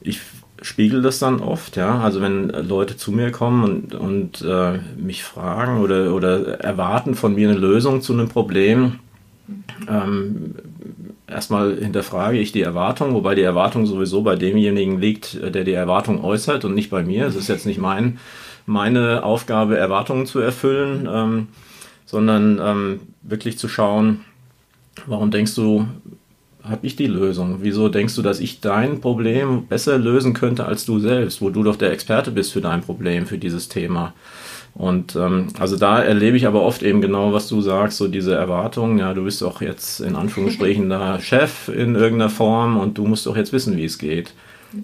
ich 0.00 0.20
spiegel 0.62 1.02
das 1.02 1.20
dann 1.20 1.40
oft, 1.40 1.76
ja. 1.76 2.00
Also 2.00 2.20
wenn 2.20 2.48
Leute 2.48 2.96
zu 2.96 3.12
mir 3.12 3.30
kommen 3.30 3.64
und, 3.64 3.94
und 3.94 4.42
äh, 4.42 4.78
mich 4.96 5.22
fragen 5.22 5.80
oder, 5.80 6.14
oder 6.14 6.60
erwarten 6.60 7.14
von 7.14 7.34
mir 7.34 7.48
eine 7.48 7.58
Lösung 7.58 8.02
zu 8.02 8.12
einem 8.12 8.28
Problem, 8.28 8.98
ähm, 9.88 10.54
erstmal 11.30 11.76
hinterfrage 11.76 12.38
ich 12.38 12.52
die 12.52 12.62
Erwartung, 12.62 13.14
wobei 13.14 13.34
die 13.34 13.42
Erwartung 13.42 13.86
sowieso 13.86 14.22
bei 14.22 14.36
demjenigen 14.36 15.00
liegt, 15.00 15.38
der 15.42 15.64
die 15.64 15.72
Erwartung 15.72 16.24
äußert 16.24 16.64
und 16.64 16.74
nicht 16.74 16.90
bei 16.90 17.02
mir. 17.02 17.26
Es 17.26 17.36
ist 17.36 17.48
jetzt 17.48 17.66
nicht 17.66 17.78
mein, 17.78 18.18
meine 18.66 19.22
Aufgabe, 19.22 19.78
Erwartungen 19.78 20.26
zu 20.26 20.40
erfüllen, 20.40 21.08
ähm, 21.10 21.48
sondern 22.06 22.60
ähm, 22.62 23.00
wirklich 23.22 23.58
zu 23.58 23.68
schauen, 23.68 24.20
warum 25.06 25.30
denkst 25.30 25.54
du, 25.54 25.86
habe 26.62 26.86
ich 26.86 26.96
die 26.96 27.06
Lösung? 27.06 27.58
Wieso 27.62 27.88
denkst 27.88 28.14
du, 28.16 28.22
dass 28.22 28.40
ich 28.40 28.60
dein 28.60 29.00
Problem 29.00 29.66
besser 29.66 29.98
lösen 29.98 30.34
könnte 30.34 30.66
als 30.66 30.84
du 30.84 30.98
selbst, 30.98 31.40
wo 31.40 31.50
du 31.50 31.62
doch 31.62 31.76
der 31.76 31.92
Experte 31.92 32.30
bist 32.30 32.52
für 32.52 32.60
dein 32.60 32.82
Problem, 32.82 33.26
für 33.26 33.38
dieses 33.38 33.68
Thema? 33.68 34.12
Und 34.74 35.16
ähm, 35.16 35.48
also 35.58 35.76
da 35.76 36.00
erlebe 36.02 36.36
ich 36.36 36.46
aber 36.46 36.62
oft 36.62 36.82
eben 36.82 37.00
genau, 37.00 37.32
was 37.32 37.48
du 37.48 37.60
sagst, 37.60 37.98
so 37.98 38.08
diese 38.08 38.34
Erwartungen, 38.34 38.98
ja, 38.98 39.12
du 39.12 39.24
bist 39.24 39.42
doch 39.42 39.60
jetzt 39.60 40.00
in 40.00 40.16
Anführungsstrichen 40.16 40.88
da 40.90 41.20
Chef 41.20 41.68
in 41.68 41.94
irgendeiner 41.94 42.30
Form 42.30 42.78
und 42.78 42.96
du 42.96 43.06
musst 43.06 43.26
doch 43.26 43.36
jetzt 43.36 43.52
wissen, 43.52 43.76
wie 43.76 43.84
es 43.84 43.98
geht. 43.98 44.32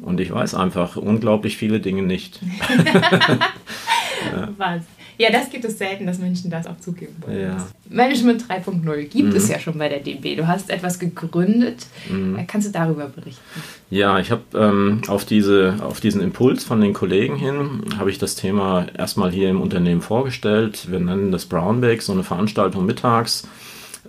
Und 0.03 0.21
ich 0.21 0.33
weiß 0.33 0.55
einfach 0.55 0.97
unglaublich 0.97 1.57
viele 1.57 1.81
Dinge 1.81 2.03
nicht. 2.03 2.41
Ja. 4.33 4.49
Wahnsinn. 4.57 4.96
Ja, 5.19 5.31
das 5.31 5.51
gibt 5.51 5.65
es 5.65 5.79
selten, 5.79 6.07
dass 6.07 6.19
Menschen 6.19 6.51
das 6.51 6.67
auch 6.67 6.79
zugeben 6.79 7.15
wollen. 7.21 7.41
Ja. 7.41 7.67
Management 7.89 8.45
3.0 8.45 9.03
gibt 9.05 9.31
mhm. 9.31 9.37
es 9.37 9.49
ja 9.49 9.59
schon 9.59 9.79
bei 9.79 9.89
der 9.89 10.01
DB. 10.01 10.37
Du 10.37 10.47
hast 10.47 10.69
etwas 10.71 10.99
gegründet. 10.99 11.87
Mhm. 12.11 12.37
Äh, 12.37 12.45
kannst 12.45 12.69
du 12.69 12.73
darüber 12.73 13.07
berichten? 13.07 13.43
Ja, 13.91 14.19
ich 14.19 14.31
habe 14.31 14.43
ähm, 14.55 15.03
auf, 15.07 15.25
diese, 15.25 15.77
auf 15.81 16.01
diesen 16.01 16.21
Impuls 16.21 16.65
von 16.65 16.81
den 16.81 16.93
Kollegen 16.93 17.37
hin, 17.37 17.83
habe 17.99 18.11
ich 18.11 18.19
das 18.19 18.35
Thema 18.35 18.87
erstmal 18.97 19.31
hier 19.31 19.49
im 19.49 19.61
Unternehmen 19.61 20.03
vorgestellt. 20.03 20.91
Wir 20.91 21.01
nennen 21.01 21.33
das 21.33 21.47
Brownback, 21.47 22.03
so 22.03 22.13
eine 22.13 22.25
Veranstaltung 22.25 22.85
mittags. 22.85 23.49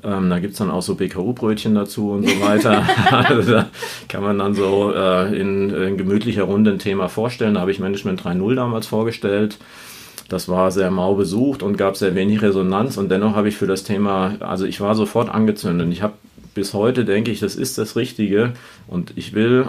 Ähm, 0.04 0.30
da 0.30 0.40
gibt 0.40 0.54
es 0.54 0.60
dann 0.60 0.72
auch 0.72 0.82
so 0.82 0.96
BKU-Brötchen 0.96 1.76
dazu 1.76 2.12
und 2.12 2.28
so 2.28 2.42
weiter. 2.42 2.86
also 3.12 3.52
da 3.52 3.70
kann 4.08 4.24
man 4.24 4.40
dann 4.40 4.54
so 4.54 4.94
äh, 4.94 5.40
in, 5.40 5.70
in 5.70 5.98
gemütlicher 5.98 6.44
Runde 6.44 6.72
ein 6.72 6.80
Thema 6.80 7.08
vorstellen. 7.08 7.56
Da 7.56 7.62
habe 7.62 7.72
ich 7.72 7.80
Management 7.80 8.22
3.0 8.22 8.56
damals 8.56 8.88
vorgestellt. 8.88 9.58
Das 10.30 10.50
war 10.50 10.72
sehr 10.72 10.92
mau 10.92 11.16
besucht 11.16 11.64
und 11.64 11.78
gab 11.78 11.96
sehr 11.96 12.16
wenig 12.16 12.42
Resonanz 12.42 12.98
und 12.98 13.10
dennoch 13.10 13.36
habe 13.36 13.48
ich 13.48 13.56
für 13.56 13.68
das 13.68 13.84
Thema, 13.84 14.36
also 14.40 14.66
ich 14.66 14.82
war 14.82 14.94
sofort 14.96 15.30
angezündet. 15.30 15.88
Ich 15.92 16.02
habe 16.02 16.14
bis 16.58 16.74
heute 16.74 17.06
denke 17.06 17.30
ich, 17.30 17.40
das 17.40 17.56
ist 17.56 17.78
das 17.78 17.96
Richtige 17.96 18.54
und 18.88 19.14
ich 19.16 19.34
will, 19.34 19.68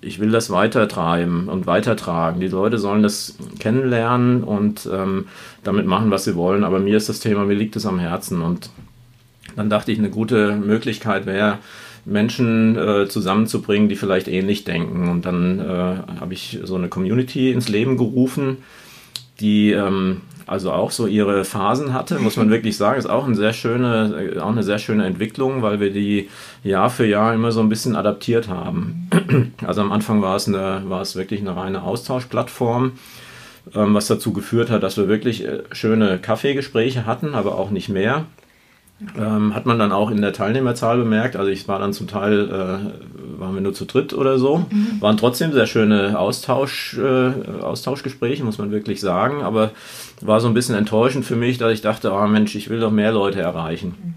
ich 0.00 0.20
will 0.20 0.30
das 0.30 0.48
weitertreiben 0.48 1.48
und 1.48 1.66
weitertragen. 1.66 2.40
Die 2.40 2.48
Leute 2.48 2.78
sollen 2.78 3.02
das 3.02 3.36
kennenlernen 3.58 4.42
und 4.42 4.88
ähm, 4.90 5.26
damit 5.64 5.84
machen, 5.84 6.10
was 6.10 6.24
sie 6.24 6.36
wollen. 6.36 6.64
Aber 6.64 6.78
mir 6.78 6.96
ist 6.96 7.10
das 7.10 7.20
Thema, 7.20 7.44
mir 7.44 7.54
liegt 7.54 7.76
es 7.76 7.84
am 7.84 7.98
Herzen 7.98 8.40
und 8.40 8.70
dann 9.54 9.68
dachte 9.68 9.92
ich, 9.92 9.98
eine 9.98 10.08
gute 10.08 10.56
Möglichkeit 10.56 11.26
wäre, 11.26 11.58
Menschen 12.06 12.74
äh, 12.74 13.06
zusammenzubringen, 13.06 13.90
die 13.90 13.96
vielleicht 13.96 14.26
ähnlich 14.26 14.64
denken. 14.64 15.10
Und 15.10 15.26
dann 15.26 15.58
äh, 15.58 16.20
habe 16.20 16.32
ich 16.32 16.58
so 16.64 16.76
eine 16.76 16.88
Community 16.88 17.52
ins 17.52 17.68
Leben 17.68 17.98
gerufen, 17.98 18.58
die 19.40 19.72
ähm, 19.72 20.22
also 20.50 20.72
auch 20.72 20.90
so 20.90 21.06
ihre 21.06 21.44
Phasen 21.44 21.94
hatte, 21.94 22.18
muss 22.18 22.36
man 22.36 22.50
wirklich 22.50 22.76
sagen. 22.76 22.98
Ist 22.98 23.08
auch 23.08 23.24
eine 23.24 23.36
sehr 23.36 23.52
schöne, 23.52 24.36
auch 24.40 24.50
eine 24.50 24.64
sehr 24.64 24.80
schöne 24.80 25.06
Entwicklung, 25.06 25.62
weil 25.62 25.78
wir 25.78 25.92
die 25.92 26.28
Jahr 26.64 26.90
für 26.90 27.06
Jahr 27.06 27.32
immer 27.32 27.52
so 27.52 27.60
ein 27.60 27.68
bisschen 27.68 27.94
adaptiert 27.94 28.48
haben. 28.48 29.08
Also 29.64 29.80
am 29.80 29.92
Anfang 29.92 30.22
war 30.22 30.34
es, 30.34 30.48
eine, 30.48 30.82
war 30.86 31.02
es 31.02 31.14
wirklich 31.14 31.40
eine 31.40 31.54
reine 31.54 31.82
Austauschplattform, 31.82 32.92
ähm, 33.76 33.94
was 33.94 34.08
dazu 34.08 34.32
geführt 34.32 34.70
hat, 34.70 34.82
dass 34.82 34.96
wir 34.96 35.06
wirklich 35.06 35.44
äh, 35.44 35.62
schöne 35.70 36.18
Kaffeegespräche 36.18 37.06
hatten, 37.06 37.34
aber 37.34 37.56
auch 37.56 37.70
nicht 37.70 37.88
mehr. 37.88 38.24
Ähm, 39.18 39.54
hat 39.54 39.64
man 39.64 39.78
dann 39.78 39.92
auch 39.92 40.10
in 40.10 40.20
der 40.20 40.32
Teilnehmerzahl 40.34 40.98
bemerkt. 40.98 41.36
Also 41.36 41.50
ich 41.50 41.66
war 41.68 41.78
dann 41.78 41.94
zum 41.94 42.06
Teil, 42.06 42.48
äh, 42.48 43.40
waren 43.40 43.54
wir 43.54 43.62
nur 43.62 43.72
zu 43.72 43.86
dritt 43.86 44.12
oder 44.12 44.38
so. 44.38 44.58
Mhm. 44.58 45.00
Waren 45.00 45.16
trotzdem 45.16 45.52
sehr 45.52 45.66
schöne 45.66 46.18
Austausch, 46.18 46.98
äh, 46.98 47.62
Austauschgespräche, 47.62 48.44
muss 48.44 48.58
man 48.58 48.70
wirklich 48.70 49.00
sagen. 49.00 49.42
Aber 49.42 49.70
war 50.20 50.40
so 50.40 50.48
ein 50.48 50.54
bisschen 50.54 50.74
enttäuschend 50.74 51.24
für 51.24 51.36
mich, 51.36 51.56
dass 51.56 51.72
ich 51.72 51.80
dachte, 51.80 52.12
oh 52.12 52.26
Mensch, 52.26 52.54
ich 52.54 52.68
will 52.68 52.80
doch 52.80 52.90
mehr 52.90 53.12
Leute 53.12 53.40
erreichen. 53.40 53.94
Mhm. 54.02 54.14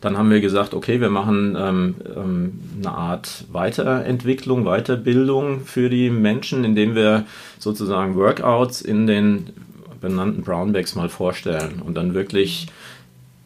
Dann 0.00 0.16
haben 0.16 0.30
wir 0.30 0.40
gesagt, 0.40 0.72
okay, 0.72 1.00
wir 1.00 1.10
machen 1.10 1.56
ähm, 1.58 1.94
ähm, 2.16 2.60
eine 2.78 2.92
Art 2.92 3.44
Weiterentwicklung, 3.52 4.64
Weiterbildung 4.64 5.60
für 5.66 5.90
die 5.90 6.08
Menschen, 6.08 6.64
indem 6.64 6.94
wir 6.94 7.26
sozusagen 7.58 8.16
Workouts 8.16 8.80
in 8.80 9.06
den 9.06 9.50
benannten 10.00 10.42
Brownbacks 10.42 10.94
mal 10.94 11.10
vorstellen 11.10 11.82
und 11.84 11.96
dann 11.96 12.14
wirklich 12.14 12.68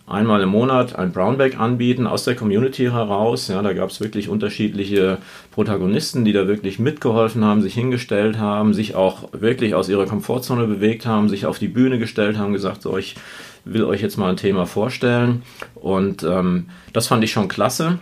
einmal 0.07 0.43
im 0.43 0.51
Monat 0.51 0.97
ein 0.97 1.13
Brownback 1.13 1.59
anbieten 1.59 2.07
aus 2.07 2.25
der 2.25 2.35
Community 2.35 2.85
heraus. 2.85 3.49
Ja, 3.49 3.63
da 3.63 3.73
gab 3.73 3.91
es 3.91 4.01
wirklich 4.01 4.29
unterschiedliche 4.29 5.19
Protagonisten, 5.51 6.25
die 6.25 6.33
da 6.33 6.47
wirklich 6.47 6.79
mitgeholfen 6.79 7.45
haben, 7.45 7.63
sich 7.63 7.75
hingestellt 7.75 8.39
haben, 8.39 8.75
sich 8.75 8.95
auch 8.95 9.29
wirklich 9.33 9.75
aus 9.75 9.89
ihrer 9.89 10.07
Komfortzone 10.07 10.67
bewegt 10.67 11.07
haben, 11.07 11.29
sich 11.29 11.47
auf 11.47 11.59
die 11.59 11.69
Bühne 11.69 11.99
gestellt 11.99 12.37
haben, 12.37 12.53
gesagt, 12.53 12.83
so, 12.83 12.99
ich 12.99 13.17
will 13.65 13.85
euch 13.85 14.03
jetzt 14.03 14.19
mal 14.19 14.29
ein 14.29 14.37
Thema 14.37 14.67
vorstellen. 14.67 15.43
Und 15.75 16.23
ähm, 16.23 16.67
das 16.93 17.07
fand 17.07 17.25
ich 17.25 17.33
schon 17.33 17.49
klasse. 17.49 17.99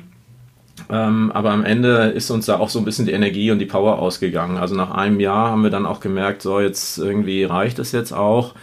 Ähm, 0.90 1.30
aber 1.32 1.52
am 1.52 1.64
Ende 1.64 2.06
ist 2.14 2.30
uns 2.30 2.46
da 2.46 2.58
auch 2.58 2.68
so 2.68 2.78
ein 2.78 2.84
bisschen 2.84 3.06
die 3.06 3.12
Energie 3.12 3.50
und 3.50 3.58
die 3.60 3.66
Power 3.66 3.98
ausgegangen. 3.98 4.56
Also 4.56 4.74
nach 4.74 4.90
einem 4.90 5.20
Jahr 5.20 5.50
haben 5.50 5.62
wir 5.62 5.70
dann 5.70 5.86
auch 5.86 6.00
gemerkt, 6.00 6.42
so 6.42 6.60
jetzt 6.60 6.98
irgendwie 6.98 7.44
reicht 7.44 7.78
es 7.78 7.92
jetzt 7.92 8.12
auch. 8.12 8.54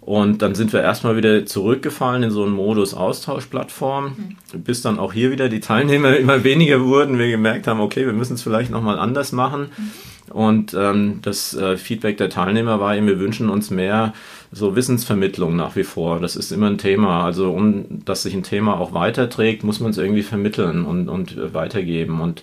Und 0.00 0.40
dann 0.40 0.54
sind 0.54 0.72
wir 0.72 0.80
erstmal 0.80 1.16
wieder 1.16 1.44
zurückgefallen 1.44 2.22
in 2.22 2.30
so 2.30 2.44
einen 2.44 2.54
Modus 2.54 2.94
Austauschplattform, 2.94 4.36
mhm. 4.54 4.62
bis 4.62 4.80
dann 4.80 4.98
auch 4.98 5.12
hier 5.12 5.30
wieder 5.30 5.48
die 5.48 5.60
Teilnehmer 5.60 6.16
immer 6.18 6.44
weniger 6.44 6.82
wurden. 6.82 7.18
Wir 7.18 7.30
gemerkt 7.30 7.66
haben, 7.66 7.80
okay, 7.80 8.06
wir 8.06 8.14
müssen 8.14 8.34
es 8.34 8.42
vielleicht 8.42 8.70
nochmal 8.70 8.98
anders 8.98 9.32
machen. 9.32 9.68
Mhm. 9.76 9.90
Und 10.30 10.74
ähm, 10.74 11.20
das 11.22 11.54
äh, 11.54 11.76
Feedback 11.76 12.16
der 12.18 12.30
Teilnehmer 12.30 12.80
war 12.80 12.96
eben, 12.96 13.06
wir 13.06 13.18
wünschen 13.18 13.48
uns 13.48 13.70
mehr 13.70 14.12
so 14.52 14.76
Wissensvermittlung 14.76 15.56
nach 15.56 15.76
wie 15.76 15.84
vor. 15.84 16.20
Das 16.20 16.36
ist 16.36 16.52
immer 16.52 16.68
ein 16.68 16.78
Thema. 16.78 17.24
Also 17.24 17.50
um 17.50 18.04
dass 18.04 18.22
sich 18.22 18.34
ein 18.34 18.42
Thema 18.42 18.78
auch 18.78 18.92
weiterträgt, 18.92 19.64
muss 19.64 19.80
man 19.80 19.90
es 19.90 19.98
irgendwie 19.98 20.22
vermitteln 20.22 20.84
und, 20.84 21.08
und 21.08 21.36
äh, 21.36 21.54
weitergeben. 21.54 22.20
Und 22.20 22.42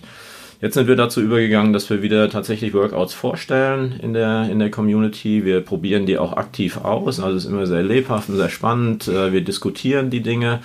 Jetzt 0.60 0.74
sind 0.74 0.88
wir 0.88 0.96
dazu 0.96 1.20
übergegangen, 1.20 1.74
dass 1.74 1.90
wir 1.90 2.02
wieder 2.02 2.30
tatsächlich 2.30 2.72
Workouts 2.72 3.12
vorstellen 3.12 4.00
in 4.02 4.14
der, 4.14 4.48
in 4.50 4.58
der 4.58 4.70
Community. 4.70 5.44
Wir 5.44 5.60
probieren 5.60 6.06
die 6.06 6.16
auch 6.16 6.34
aktiv 6.34 6.78
aus. 6.78 7.20
Also 7.20 7.36
es 7.36 7.44
ist 7.44 7.50
immer 7.50 7.66
sehr 7.66 7.82
lebhaft 7.82 8.30
und 8.30 8.36
sehr 8.36 8.48
spannend. 8.48 9.06
Äh, 9.06 9.32
wir 9.32 9.42
diskutieren 9.42 10.08
die 10.08 10.22
Dinge. 10.22 10.60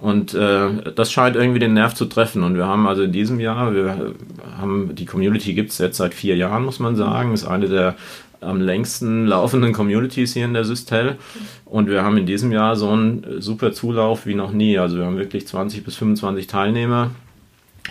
Und 0.00 0.34
äh, 0.34 0.92
das 0.94 1.12
scheint 1.12 1.36
irgendwie 1.36 1.58
den 1.58 1.74
Nerv 1.74 1.94
zu 1.94 2.06
treffen. 2.06 2.42
Und 2.42 2.56
wir 2.56 2.66
haben 2.66 2.86
also 2.86 3.02
in 3.02 3.12
diesem 3.12 3.38
Jahr, 3.38 3.74
wir 3.74 4.14
haben, 4.58 4.94
die 4.94 5.04
Community 5.04 5.52
gibt 5.52 5.70
es 5.70 5.78
jetzt 5.78 5.98
seit 5.98 6.14
vier 6.14 6.36
Jahren, 6.36 6.64
muss 6.64 6.78
man 6.78 6.96
sagen. 6.96 7.34
Ist 7.34 7.46
eine 7.46 7.68
der 7.68 7.96
am 8.40 8.60
längsten 8.60 9.26
laufenden 9.26 9.72
Communities 9.72 10.34
hier 10.34 10.44
in 10.44 10.54
der 10.54 10.64
Systel. 10.64 11.16
Und 11.64 11.88
wir 11.88 12.02
haben 12.02 12.16
in 12.16 12.26
diesem 12.26 12.50
Jahr 12.50 12.76
so 12.76 12.90
einen 12.90 13.40
super 13.40 13.72
Zulauf 13.72 14.26
wie 14.26 14.34
noch 14.34 14.52
nie. 14.52 14.78
Also 14.78 14.98
wir 14.98 15.04
haben 15.04 15.18
wirklich 15.18 15.46
20 15.46 15.84
bis 15.84 15.96
25 15.96 16.46
Teilnehmer 16.46 17.10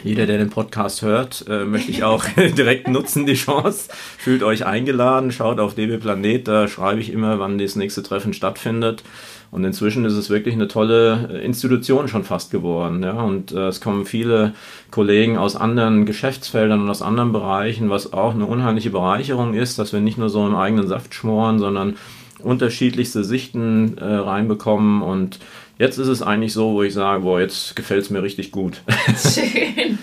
jeder, 0.02 0.26
der 0.26 0.38
den 0.38 0.50
Podcast 0.50 1.02
hört, 1.02 1.46
äh, 1.48 1.66
möchte 1.66 1.92
ich 1.92 2.04
auch 2.04 2.26
direkt 2.58 2.88
nutzen, 2.88 3.26
die 3.26 3.36
Chance. 3.36 3.90
Fühlt 4.18 4.44
euch 4.44 4.66
eingeladen, 4.66 5.32
schaut 5.32 5.60
auf 5.60 5.76
DB 5.76 5.98
Planet, 5.98 6.48
da 6.48 6.68
schreibe 6.68 7.00
ich 7.00 7.12
immer, 7.12 7.40
wann 7.40 7.58
das 7.58 7.76
nächste 7.76 8.04
Treffen 8.04 8.34
stattfindet. 8.34 9.04
Und 9.52 9.64
inzwischen 9.66 10.04
ist 10.04 10.14
es 10.14 10.32
wirklich 10.32 10.56
eine 10.56 10.68
tolle 10.68 11.30
äh, 11.32 11.46
Institution 11.46 12.08
schon 12.08 12.24
fast 12.24 12.50
geworden. 12.50 13.04
Ja? 13.04 13.22
Und 13.22 13.52
äh, 13.52 13.68
es 13.68 13.82
kommen 13.82 14.06
viele 14.06 14.54
Kollegen 14.90 15.38
aus 15.38 15.56
anderen 15.56 16.08
Geschäftsfeldern 16.08 16.82
und 16.82 16.90
aus 16.90 17.04
anderen 17.04 17.32
Bereichen, 17.32 17.92
was 17.92 18.14
auch 18.14 18.34
eine 18.34 18.48
unheimliche 18.48 18.90
Bereicherung 18.90 19.54
ist, 19.54 19.78
dass 19.78 19.94
wir 19.94 20.00
nicht 20.00 20.18
nur 20.18 20.30
so 20.30 20.46
im 20.48 20.56
eigenen 20.56 20.88
Saft 20.88 21.14
schmoren, 21.14 21.60
sondern 21.60 21.98
unterschiedlichste 22.40 23.24
Sichten 23.24 23.98
äh, 24.00 24.06
reinbekommen 24.06 25.02
und 25.02 25.40
Jetzt 25.80 25.98
ist 25.98 26.08
es 26.08 26.22
eigentlich 26.22 26.54
so, 26.54 26.74
wo 26.74 26.84
ich 26.84 26.94
sage, 26.94 27.22
boah, 27.24 27.40
jetzt 27.40 27.76
gefällt 27.76 28.04
es 28.04 28.10
mir 28.10 28.22
richtig 28.22 28.52
gut. 28.52 28.82
Schön. 29.18 29.98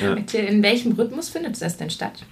ja. 0.00 0.14
In 0.38 0.62
welchem 0.62 0.92
Rhythmus 0.92 1.28
findet 1.28 1.60
das 1.60 1.76
denn 1.76 1.90
statt? 1.90 2.24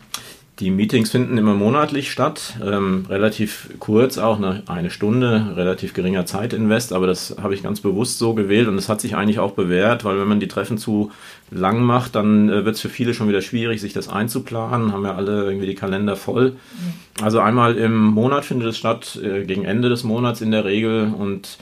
Die 0.61 0.71
Meetings 0.71 1.11
finden 1.11 1.37
immer 1.37 1.55
monatlich 1.55 2.13
statt, 2.13 2.55
ähm, 2.65 3.07
relativ 3.09 3.71
kurz, 3.81 4.19
auch 4.19 4.37
eine, 4.37 4.63
eine 4.67 4.91
Stunde, 4.91 5.55
relativ 5.57 5.95
geringer 5.95 6.27
Zeitinvest, 6.27 6.93
aber 6.93 7.09
das 7.09 7.35
habe 7.43 7.55
ich 7.55 7.65
ganz 7.65 7.81
bewusst 7.81 8.21
so 8.21 8.35
gewählt 8.35 8.69
und 8.69 8.79
es 8.79 8.89
hat 8.89 9.01
sich 9.01 9.17
eigentlich 9.17 9.41
auch 9.41 9.51
bewährt, 9.51 10.05
weil 10.05 10.17
wenn 10.17 10.29
man 10.29 10.39
die 10.39 10.47
Treffen 10.47 10.79
zu 10.79 11.11
lang 11.51 11.83
macht, 11.83 12.15
dann 12.15 12.49
äh, 12.49 12.65
wird 12.65 12.77
es 12.77 12.81
für 12.81 12.89
viele 12.89 13.15
schon 13.15 13.29
wieder 13.29 13.43
schwierig, 13.43 13.81
sich 13.81 13.95
das 13.95 14.09
einzuplanen, 14.09 14.93
haben 14.93 15.05
ja 15.05 15.17
alle 15.17 15.43
irgendwie 15.43 15.67
die 15.67 15.75
Kalender 15.75 16.15
voll. 16.15 16.51
Mhm. 16.51 17.25
Also 17.25 17.41
einmal 17.41 17.77
im 17.77 17.97
Monat 17.97 18.45
findet 18.45 18.69
es 18.69 18.79
statt, 18.79 19.19
äh, 19.21 19.43
gegen 19.43 19.65
Ende 19.65 19.89
des 19.89 20.05
Monats 20.05 20.41
in 20.41 20.53
der 20.53 20.65
Regel 20.65 21.13
und 21.19 21.59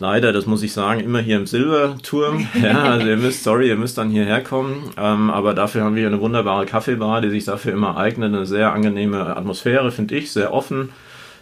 leider, 0.00 0.32
das 0.32 0.46
muss 0.46 0.62
ich 0.62 0.72
sagen, 0.72 1.00
immer 1.00 1.20
hier 1.20 1.36
im 1.36 1.46
Silberturm. 1.46 2.48
Ja, 2.60 2.82
also 2.82 3.06
ihr 3.06 3.16
müsst, 3.16 3.44
sorry, 3.44 3.68
ihr 3.68 3.76
müsst 3.76 3.96
dann 3.98 4.10
hierher 4.10 4.42
kommen. 4.42 4.90
Ähm, 4.98 5.30
aber 5.30 5.54
dafür 5.54 5.84
haben 5.84 5.94
wir 5.94 6.06
eine 6.06 6.20
wunderbare 6.20 6.66
Kaffeebar, 6.66 7.20
die 7.20 7.30
sich 7.30 7.44
dafür 7.44 7.72
immer 7.72 7.96
eignet. 7.96 8.34
Eine 8.34 8.46
sehr 8.46 8.72
angenehme 8.72 9.36
Atmosphäre, 9.36 9.92
finde 9.92 10.16
ich, 10.16 10.32
sehr 10.32 10.52
offen. 10.52 10.90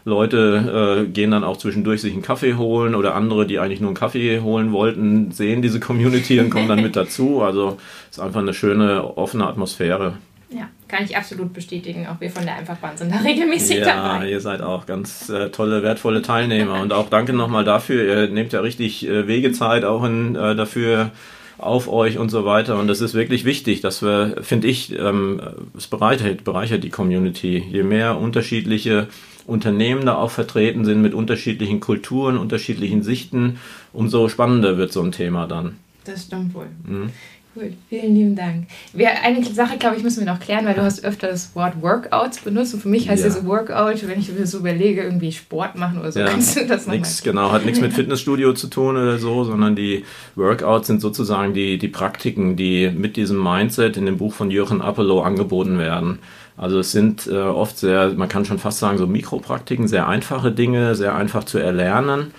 Leute 0.04 1.04
äh, 1.06 1.10
gehen 1.10 1.30
dann 1.30 1.44
auch 1.44 1.56
zwischendurch 1.56 2.00
sich 2.00 2.12
einen 2.12 2.22
Kaffee 2.22 2.54
holen 2.54 2.94
oder 2.94 3.14
andere, 3.14 3.46
die 3.46 3.58
eigentlich 3.58 3.80
nur 3.80 3.90
einen 3.90 3.96
Kaffee 3.96 4.40
holen 4.40 4.72
wollten, 4.72 5.32
sehen 5.32 5.62
diese 5.62 5.80
Community 5.80 6.40
und 6.40 6.50
kommen 6.50 6.68
dann 6.68 6.82
mit 6.82 6.96
dazu. 6.96 7.42
Also 7.42 7.78
es 8.10 8.18
ist 8.18 8.22
einfach 8.22 8.40
eine 8.40 8.54
schöne, 8.54 9.16
offene 9.16 9.46
Atmosphäre. 9.46 10.14
Ja, 10.50 10.68
kann 10.88 11.04
ich 11.04 11.16
absolut 11.16 11.52
bestätigen. 11.52 12.06
Auch 12.06 12.20
wir 12.20 12.30
von 12.30 12.44
der 12.44 12.56
Einfachbahn 12.56 12.96
sind 12.96 13.12
da 13.12 13.18
regelmäßig 13.24 13.78
ja, 13.78 13.84
dabei. 13.84 14.24
Ja, 14.24 14.30
ihr 14.30 14.40
seid 14.40 14.62
auch 14.62 14.86
ganz 14.86 15.28
äh, 15.28 15.50
tolle, 15.50 15.82
wertvolle 15.82 16.22
Teilnehmer. 16.22 16.80
Und 16.80 16.92
auch 16.92 17.10
danke 17.10 17.32
nochmal 17.32 17.64
dafür. 17.64 18.04
Ihr 18.04 18.28
nehmt 18.28 18.52
ja 18.52 18.60
richtig 18.60 19.06
äh, 19.06 19.26
Wegezeit 19.26 19.84
auch 19.84 20.04
in, 20.04 20.36
äh, 20.36 20.56
dafür 20.56 21.10
auf 21.58 21.88
euch 21.88 22.18
und 22.18 22.30
so 22.30 22.44
weiter. 22.44 22.78
Und 22.78 22.86
das 22.86 23.00
ist 23.00 23.14
wirklich 23.14 23.44
wichtig, 23.44 23.80
dass 23.80 24.02
wir, 24.02 24.36
finde 24.42 24.68
ich, 24.68 24.96
ähm, 24.98 25.40
es 25.76 25.88
bereichert, 25.88 26.44
bereichert 26.44 26.84
die 26.84 26.90
Community. 26.90 27.58
Je 27.58 27.82
mehr 27.82 28.16
unterschiedliche 28.16 29.08
Unternehmen 29.46 30.06
da 30.06 30.16
auch 30.16 30.30
vertreten 30.30 30.84
sind 30.84 31.02
mit 31.02 31.14
unterschiedlichen 31.14 31.80
Kulturen, 31.80 32.38
unterschiedlichen 32.38 33.02
Sichten, 33.02 33.58
umso 33.92 34.28
spannender 34.28 34.78
wird 34.78 34.92
so 34.92 35.02
ein 35.02 35.12
Thema 35.12 35.46
dann. 35.46 35.76
Das 36.04 36.24
stimmt 36.24 36.54
wohl. 36.54 36.68
Mhm. 36.86 37.10
Gut, 37.54 37.72
vielen 37.88 38.14
lieben 38.14 38.36
Dank. 38.36 38.66
Wir, 38.92 39.22
eine 39.22 39.42
Sache, 39.44 39.78
glaube 39.78 39.96
ich, 39.96 40.02
müssen 40.02 40.24
wir 40.24 40.32
noch 40.32 40.38
klären, 40.38 40.66
weil 40.66 40.74
du 40.74 40.82
hast 40.82 41.04
öfter 41.04 41.28
das 41.28 41.54
Wort 41.56 41.80
Workouts 41.80 42.40
benutzt 42.40 42.74
und 42.74 42.80
für 42.80 42.88
mich 42.88 43.08
heißt 43.08 43.24
ja, 43.24 43.30
so 43.30 43.46
Workout, 43.46 44.06
wenn 44.06 44.20
ich 44.20 44.30
mir 44.30 44.46
so 44.46 44.58
überlege, 44.58 45.02
irgendwie 45.02 45.32
Sport 45.32 45.76
machen 45.76 45.98
oder 45.98 46.12
so, 46.12 46.20
ja, 46.20 46.26
kannst 46.26 46.56
du 46.56 46.66
das 46.66 46.86
nochmal 46.86 47.02
Genau, 47.24 47.50
hat 47.50 47.64
nichts 47.64 47.80
mit 47.80 47.92
Fitnessstudio 47.94 48.52
zu 48.52 48.68
tun 48.68 48.96
oder 48.96 49.18
so, 49.18 49.44
sondern 49.44 49.74
die 49.74 50.04
Workouts 50.36 50.86
sind 50.86 51.00
sozusagen 51.00 51.54
die, 51.54 51.78
die 51.78 51.88
Praktiken, 51.88 52.56
die 52.56 52.90
mit 52.90 53.16
diesem 53.16 53.42
Mindset 53.42 53.96
in 53.96 54.06
dem 54.06 54.18
Buch 54.18 54.34
von 54.34 54.50
Jürgen 54.50 54.80
Appelow 54.80 55.22
angeboten 55.22 55.78
werden. 55.78 56.18
Also 56.58 56.80
es 56.80 56.92
sind 56.92 57.28
äh, 57.28 57.36
oft 57.36 57.78
sehr, 57.78 58.12
man 58.14 58.28
kann 58.28 58.44
schon 58.44 58.58
fast 58.58 58.78
sagen, 58.78 58.98
so 58.98 59.06
Mikropraktiken, 59.06 59.88
sehr 59.88 60.06
einfache 60.06 60.52
Dinge, 60.52 60.94
sehr 60.94 61.14
einfach 61.14 61.44
zu 61.44 61.58
erlernen. 61.58 62.32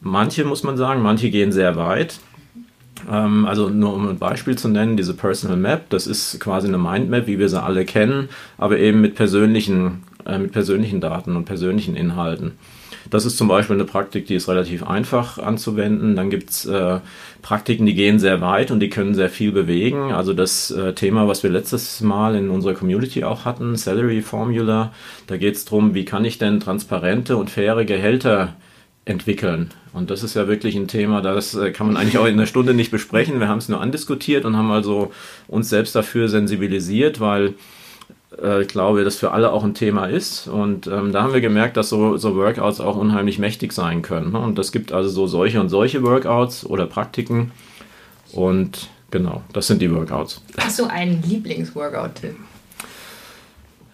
Manche 0.00 0.44
muss 0.44 0.64
man 0.64 0.76
sagen, 0.76 1.02
manche 1.02 1.30
gehen 1.30 1.50
sehr 1.50 1.76
weit. 1.76 2.20
Ähm, 3.10 3.46
also 3.46 3.68
nur 3.68 3.94
um 3.94 4.08
ein 4.08 4.18
Beispiel 4.18 4.56
zu 4.56 4.68
nennen, 4.68 4.96
diese 4.96 5.14
Personal 5.14 5.56
Map, 5.56 5.90
das 5.90 6.06
ist 6.06 6.40
quasi 6.40 6.68
eine 6.68 6.78
Mindmap, 6.78 7.26
wie 7.26 7.38
wir 7.38 7.48
sie 7.48 7.62
alle 7.62 7.84
kennen, 7.84 8.28
aber 8.56 8.78
eben 8.78 9.00
mit 9.00 9.14
persönlichen, 9.14 10.02
äh, 10.26 10.38
mit 10.38 10.52
persönlichen 10.52 11.00
Daten 11.00 11.36
und 11.36 11.44
persönlichen 11.44 11.96
Inhalten. 11.96 12.52
Das 13.10 13.24
ist 13.24 13.38
zum 13.38 13.48
Beispiel 13.48 13.76
eine 13.76 13.84
Praktik, 13.84 14.26
die 14.26 14.34
ist 14.34 14.48
relativ 14.48 14.82
einfach 14.82 15.38
anzuwenden. 15.38 16.14
Dann 16.14 16.28
gibt 16.28 16.50
es 16.50 16.66
äh, 16.66 17.00
Praktiken, 17.40 17.86
die 17.86 17.94
gehen 17.94 18.18
sehr 18.18 18.40
weit 18.40 18.70
und 18.70 18.80
die 18.80 18.90
können 18.90 19.14
sehr 19.14 19.30
viel 19.30 19.52
bewegen. 19.52 20.12
Also 20.12 20.34
das 20.34 20.70
äh, 20.70 20.92
Thema, 20.92 21.26
was 21.26 21.42
wir 21.42 21.50
letztes 21.50 22.00
Mal 22.02 22.34
in 22.34 22.50
unserer 22.50 22.74
Community 22.74 23.24
auch 23.24 23.44
hatten, 23.44 23.76
Salary 23.76 24.20
Formula, 24.20 24.92
da 25.26 25.36
geht 25.36 25.56
es 25.56 25.64
darum, 25.64 25.94
wie 25.94 26.04
kann 26.04 26.24
ich 26.24 26.38
denn 26.38 26.60
transparente 26.60 27.36
und 27.36 27.50
faire 27.50 27.84
Gehälter 27.84 28.54
entwickeln. 29.08 29.70
Und 29.92 30.10
das 30.10 30.22
ist 30.22 30.34
ja 30.34 30.46
wirklich 30.46 30.76
ein 30.76 30.86
Thema, 30.86 31.22
das 31.22 31.54
äh, 31.54 31.72
kann 31.72 31.86
man 31.86 31.96
eigentlich 31.96 32.18
auch 32.18 32.26
in 32.26 32.34
einer 32.34 32.46
Stunde 32.46 32.74
nicht 32.74 32.90
besprechen. 32.90 33.40
Wir 33.40 33.48
haben 33.48 33.58
es 33.58 33.68
nur 33.68 33.80
andiskutiert 33.80 34.44
und 34.44 34.56
haben 34.56 34.70
also 34.70 35.12
uns 35.48 35.70
selbst 35.70 35.94
dafür 35.94 36.28
sensibilisiert, 36.28 37.18
weil 37.18 37.54
äh, 38.40 38.62
ich 38.62 38.68
glaube, 38.68 39.04
das 39.04 39.16
für 39.16 39.32
alle 39.32 39.50
auch 39.50 39.64
ein 39.64 39.74
Thema 39.74 40.06
ist. 40.06 40.46
Und 40.46 40.86
ähm, 40.86 41.12
da 41.12 41.22
haben 41.22 41.32
wir 41.32 41.40
gemerkt, 41.40 41.76
dass 41.76 41.88
so, 41.88 42.18
so 42.18 42.36
Workouts 42.36 42.80
auch 42.80 42.96
unheimlich 42.96 43.38
mächtig 43.38 43.72
sein 43.72 44.02
können. 44.02 44.32
Ne? 44.32 44.38
Und 44.38 44.58
das 44.58 44.72
gibt 44.72 44.92
also 44.92 45.08
so 45.08 45.26
solche 45.26 45.60
und 45.60 45.70
solche 45.70 46.02
Workouts 46.02 46.66
oder 46.66 46.86
Praktiken. 46.86 47.52
Und 48.32 48.88
genau, 49.10 49.42
das 49.54 49.68
sind 49.68 49.80
die 49.80 49.92
Workouts. 49.92 50.42
Hast 50.58 50.78
du 50.78 50.84
einen 50.84 51.22
Lieblingsworkout-Tipp? 51.22 52.36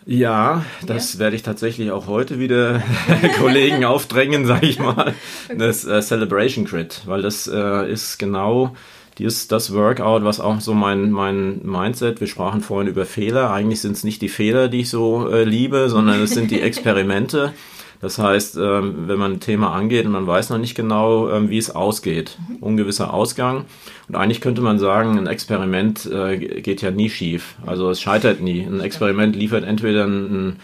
Ja, 0.07 0.65
das 0.87 1.15
ja? 1.15 1.21
werde 1.21 1.37
ich 1.37 1.43
tatsächlich 1.43 1.91
auch 1.91 2.07
heute 2.07 2.39
wieder 2.39 2.83
Kollegen 3.39 3.85
aufdrängen, 3.85 4.45
sage 4.47 4.67
ich 4.67 4.79
mal. 4.79 5.15
Das 5.57 5.85
äh, 5.85 6.03
Celebration 6.03 6.67
Crit, 6.67 7.03
weil 7.07 7.23
das 7.23 7.47
äh, 7.47 7.91
ist 7.91 8.19
genau 8.19 8.75
die 9.19 9.25
ist 9.25 9.53
das 9.53 9.73
Workout, 9.73 10.25
was 10.25 10.41
auch 10.41 10.61
so 10.61 10.75
mein, 10.75 11.11
mein 11.11 11.61
Mindset, 11.63 12.21
wir 12.21 12.27
sprachen 12.27 12.61
vorhin 12.61 12.89
über 12.89 13.07
Fehler, 13.07 13.53
eigentlich 13.53 13.81
sind 13.81 13.93
es 13.93 14.05
nicht 14.05 14.21
die 14.23 14.29
Fehler, 14.29 14.69
die 14.69 14.81
ich 14.81 14.91
so 14.91 15.31
äh, 15.31 15.45
liebe, 15.45 15.89
sondern 15.89 16.21
es 16.21 16.31
sind 16.31 16.51
die 16.51 16.61
Experimente. 16.63 17.53
Das 18.01 18.19
heißt, 18.19 18.57
ähm, 18.57 19.09
wenn 19.09 19.19
man 19.19 19.33
ein 19.33 19.41
Thema 19.41 19.73
angeht 19.73 20.07
und 20.07 20.13
man 20.13 20.27
weiß 20.27 20.51
noch 20.51 20.59
nicht 20.59 20.75
genau, 20.75 21.31
ähm, 21.31 21.49
wie 21.51 21.59
es 21.59 21.75
ausgeht, 21.75 22.39
ungewisser 22.61 23.15
Ausgang. 23.15 23.65
Und 24.09 24.17
eigentlich 24.17 24.41
könnte 24.41 24.61
man 24.61 24.79
sagen, 24.79 25.19
ein 25.19 25.27
Experiment 25.27 26.07
äh, 26.07 26.37
geht 26.37 26.83
ja 26.83 26.91
nie 26.91 27.09
schief. 27.09 27.55
Also 27.65 27.91
es 27.91 28.01
scheitert 28.01 28.41
nie. 28.41 28.63
Ein 28.63 28.81
Experiment 28.81 29.37
liefert 29.37 29.65
entweder 29.65 30.05
einen, 30.05 30.57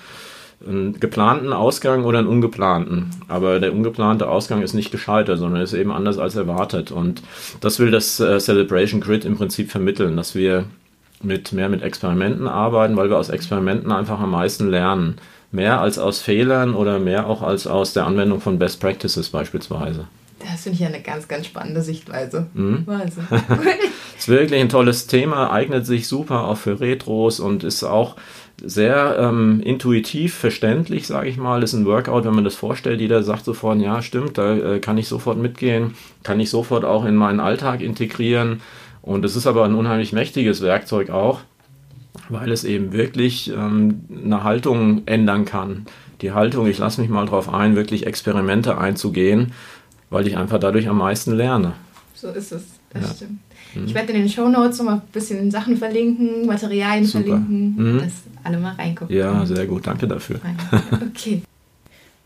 einen 0.67 1.01
geplanten 1.01 1.53
Ausgang 1.53 2.05
oder 2.05 2.19
einen 2.19 2.29
ungeplanten. 2.29 3.11
Aber 3.29 3.61
der 3.61 3.73
ungeplante 3.73 4.29
Ausgang 4.29 4.63
ist 4.63 4.75
nicht 4.75 4.91
gescheitert, 4.91 5.39
sondern 5.39 5.63
ist 5.63 5.73
eben 5.73 5.93
anders 5.93 6.19
als 6.19 6.37
erwartet. 6.37 6.91
Und 6.91 7.23
das 7.61 7.79
will 7.79 7.91
das 7.91 8.21
äh, 8.21 8.39
Celebration 8.39 9.01
Grid 9.01 9.25
im 9.25 9.37
Prinzip 9.37 9.71
vermitteln, 9.71 10.17
dass 10.17 10.35
wir 10.35 10.67
mit 11.23 11.53
mehr 11.53 11.69
mit 11.69 11.83
Experimenten 11.83 12.47
arbeiten, 12.49 12.97
weil 12.97 13.11
wir 13.11 13.19
aus 13.19 13.29
Experimenten 13.29 13.93
einfach 13.93 14.21
am 14.21 14.31
meisten 14.31 14.71
lernen 14.71 15.17
mehr 15.53 15.81
als 15.81 15.99
aus 15.99 16.21
Fehlern 16.21 16.75
oder 16.75 16.99
mehr 16.99 17.27
auch 17.27 17.43
als 17.43 17.67
aus 17.67 17.93
der 17.93 18.07
Anwendung 18.07 18.41
von 18.41 18.59
Best 18.59 18.81
Practices 18.81 19.31
beispielsweise. 19.31 20.07
Das 20.41 20.63
finde 20.63 20.75
ich 20.75 20.81
ja 20.81 20.89
eine 20.89 21.03
ganz, 21.03 21.29
ganz 21.29 21.47
spannende 21.47 21.83
Sichtweise. 21.83 22.47
Mhm. 22.55 22.85
Also. 22.87 23.21
ist 24.19 24.29
wirklich 24.29 24.61
ein 24.61 24.69
tolles 24.69 25.07
Thema, 25.07 25.53
eignet 25.53 25.85
sich 25.87 26.09
super 26.09 26.45
auch 26.45 26.57
für 26.57 26.81
Retros 26.81 27.41
und 27.41 27.63
ist 27.63 27.85
auch 27.85 28.17
sehr 28.63 29.17
ähm, 29.19 29.61
intuitiv 29.63 30.35
verständlich, 30.35 31.07
sage 31.07 31.29
ich 31.29 31.37
mal. 31.37 31.63
Ist 31.63 31.73
ein 31.73 31.87
Workout, 31.87 32.25
wenn 32.25 32.35
man 32.35 32.45
das 32.45 32.55
vorstellt. 32.55 33.01
Jeder 33.01 33.23
sagt 33.23 33.45
sofort, 33.45 33.81
ja, 33.81 34.03
stimmt, 34.03 34.39
da 34.39 34.55
äh, 34.55 34.79
kann 34.81 34.99
ich 34.99 35.09
sofort 35.09 35.39
mitgehen, 35.39 35.95
kann 36.23 36.41
ich 36.41 36.51
sofort 36.51 36.85
auch 36.85 37.05
in 37.05 37.17
meinen 37.17 37.41
Alltag 37.41 37.81
integrieren. 37.81 38.61
Und 39.03 39.25
es 39.25 39.37
ist 39.37 39.47
aber 39.47 39.65
ein 39.65 39.75
unheimlich 39.75 40.13
mächtiges 40.13 40.61
Werkzeug 40.61 41.11
auch, 41.11 41.41
weil 42.31 42.51
es 42.51 42.65
eben 42.65 42.93
wirklich 42.93 43.51
ähm, 43.51 44.03
eine 44.25 44.45
Haltung 44.45 45.03
ändern 45.07 45.45
kann. 45.45 45.87
Die 46.23 46.33
Haltung, 46.33 46.67
ich 46.67 46.79
lasse 46.79 47.01
mich 47.01 47.11
mal 47.11 47.25
darauf 47.25 47.53
ein, 47.53 47.77
wirklich 47.77 48.07
Experimente 48.07 48.79
einzugehen, 48.79 49.53
weil 50.11 50.27
ich 50.27 50.37
einfach 50.37 50.59
dadurch 50.59 50.89
am 50.89 50.99
meisten 50.99 51.33
lerne. 51.33 51.73
So 52.15 52.29
ist 52.29 52.53
es, 52.53 52.65
das 52.91 53.03
ja. 53.03 53.15
stimmt. 53.15 53.39
Mhm. 53.75 53.85
Ich 53.87 53.95
werde 53.95 54.13
in 54.13 54.21
den 54.21 54.29
Show 54.29 54.49
Notes 54.49 54.79
noch 54.79 54.85
mal 54.87 54.95
ein 54.95 55.03
bisschen 55.13 55.51
Sachen 55.51 55.77
verlinken, 55.77 56.47
Materialien 56.47 57.05
Super. 57.05 57.25
verlinken, 57.25 57.77
mhm. 57.77 57.99
dass 58.01 58.13
alle 58.45 58.59
mal 58.59 58.75
reingucken. 58.75 59.15
Ja, 59.15 59.45
sehr 59.47 59.67
gut, 59.67 59.87
danke 59.87 60.07
dafür. 60.07 60.41
Okay. 60.93 61.43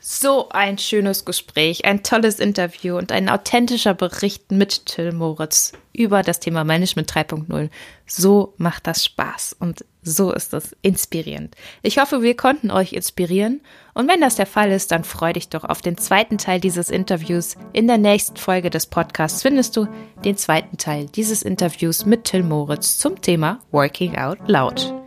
So 0.07 0.51
ein 0.51 0.77
schönes 0.77 1.25
Gespräch, 1.25 1.87
ein 1.87 2.03
tolles 2.03 2.39
Interview 2.39 2.99
und 2.99 3.11
ein 3.11 3.31
authentischer 3.31 3.95
Bericht 3.95 4.53
mit 4.53 4.85
Till 4.85 5.13
Moritz 5.13 5.73
über 5.95 6.23
das 6.23 6.41
Thema 6.41 6.63
Management 6.63 7.11
3.0. 7.11 7.71
So 8.05 8.53
macht 8.59 8.87
das 8.87 9.03
Spaß 9.03 9.57
und 9.59 9.87
so 10.03 10.31
ist 10.31 10.53
es 10.53 10.77
inspirierend. 10.83 11.57
Ich 11.81 11.97
hoffe, 11.97 12.21
wir 12.21 12.37
konnten 12.37 12.71
euch 12.71 12.93
inspirieren 12.93 13.63
und 13.95 14.07
wenn 14.07 14.21
das 14.21 14.37
der 14.37 14.45
Fall 14.45 14.73
ist, 14.73 14.91
dann 14.91 15.05
freu 15.05 15.33
dich 15.33 15.49
doch 15.49 15.65
auf 15.65 15.81
den 15.81 15.97
zweiten 15.97 16.37
Teil 16.37 16.61
dieses 16.61 16.91
Interviews. 16.91 17.57
In 17.73 17.87
der 17.87 17.97
nächsten 17.97 18.37
Folge 18.37 18.69
des 18.69 18.85
Podcasts 18.85 19.41
findest 19.41 19.75
du 19.75 19.89
den 20.23 20.37
zweiten 20.37 20.77
Teil 20.77 21.07
dieses 21.07 21.43
Interviews 21.43 22.05
mit 22.05 22.25
Till 22.25 22.43
Moritz 22.43 22.99
zum 22.99 23.23
Thema 23.23 23.59
Working 23.71 24.19
Out 24.19 24.37
Loud. 24.49 25.04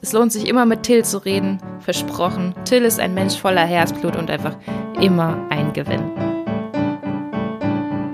Es 0.00 0.12
lohnt 0.12 0.32
sich 0.32 0.48
immer 0.48 0.64
mit 0.64 0.84
Till 0.84 1.04
zu 1.04 1.18
reden. 1.18 1.58
Versprochen. 1.80 2.54
Till 2.64 2.84
ist 2.84 3.00
ein 3.00 3.14
Mensch 3.14 3.36
voller 3.36 3.64
Herzblut 3.64 4.16
und 4.16 4.30
einfach 4.30 4.54
immer 5.00 5.36
ein 5.50 5.72
Gewinn. 5.72 6.12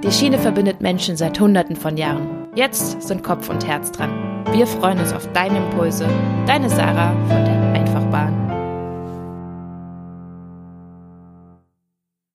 Die 0.03 0.13
Schiene 0.13 0.39
verbindet 0.39 0.81
Menschen 0.81 1.17
seit 1.17 1.39
Hunderten 1.39 1.77
von 1.77 1.97
Jahren. 1.97 2.49
Jetzt 2.55 3.03
sind 3.03 3.23
Kopf 3.23 3.49
und 3.49 3.67
Herz 3.67 3.91
dran. 3.91 4.45
Wir 4.53 4.67
freuen 4.67 4.99
uns 4.99 5.13
auf 5.13 5.31
deine 5.33 5.59
Impulse. 5.59 6.07
Deine 6.47 6.71
Sarah 6.71 7.13
von 7.29 7.45
der 7.45 7.73
Einfachbahn. 7.73 8.54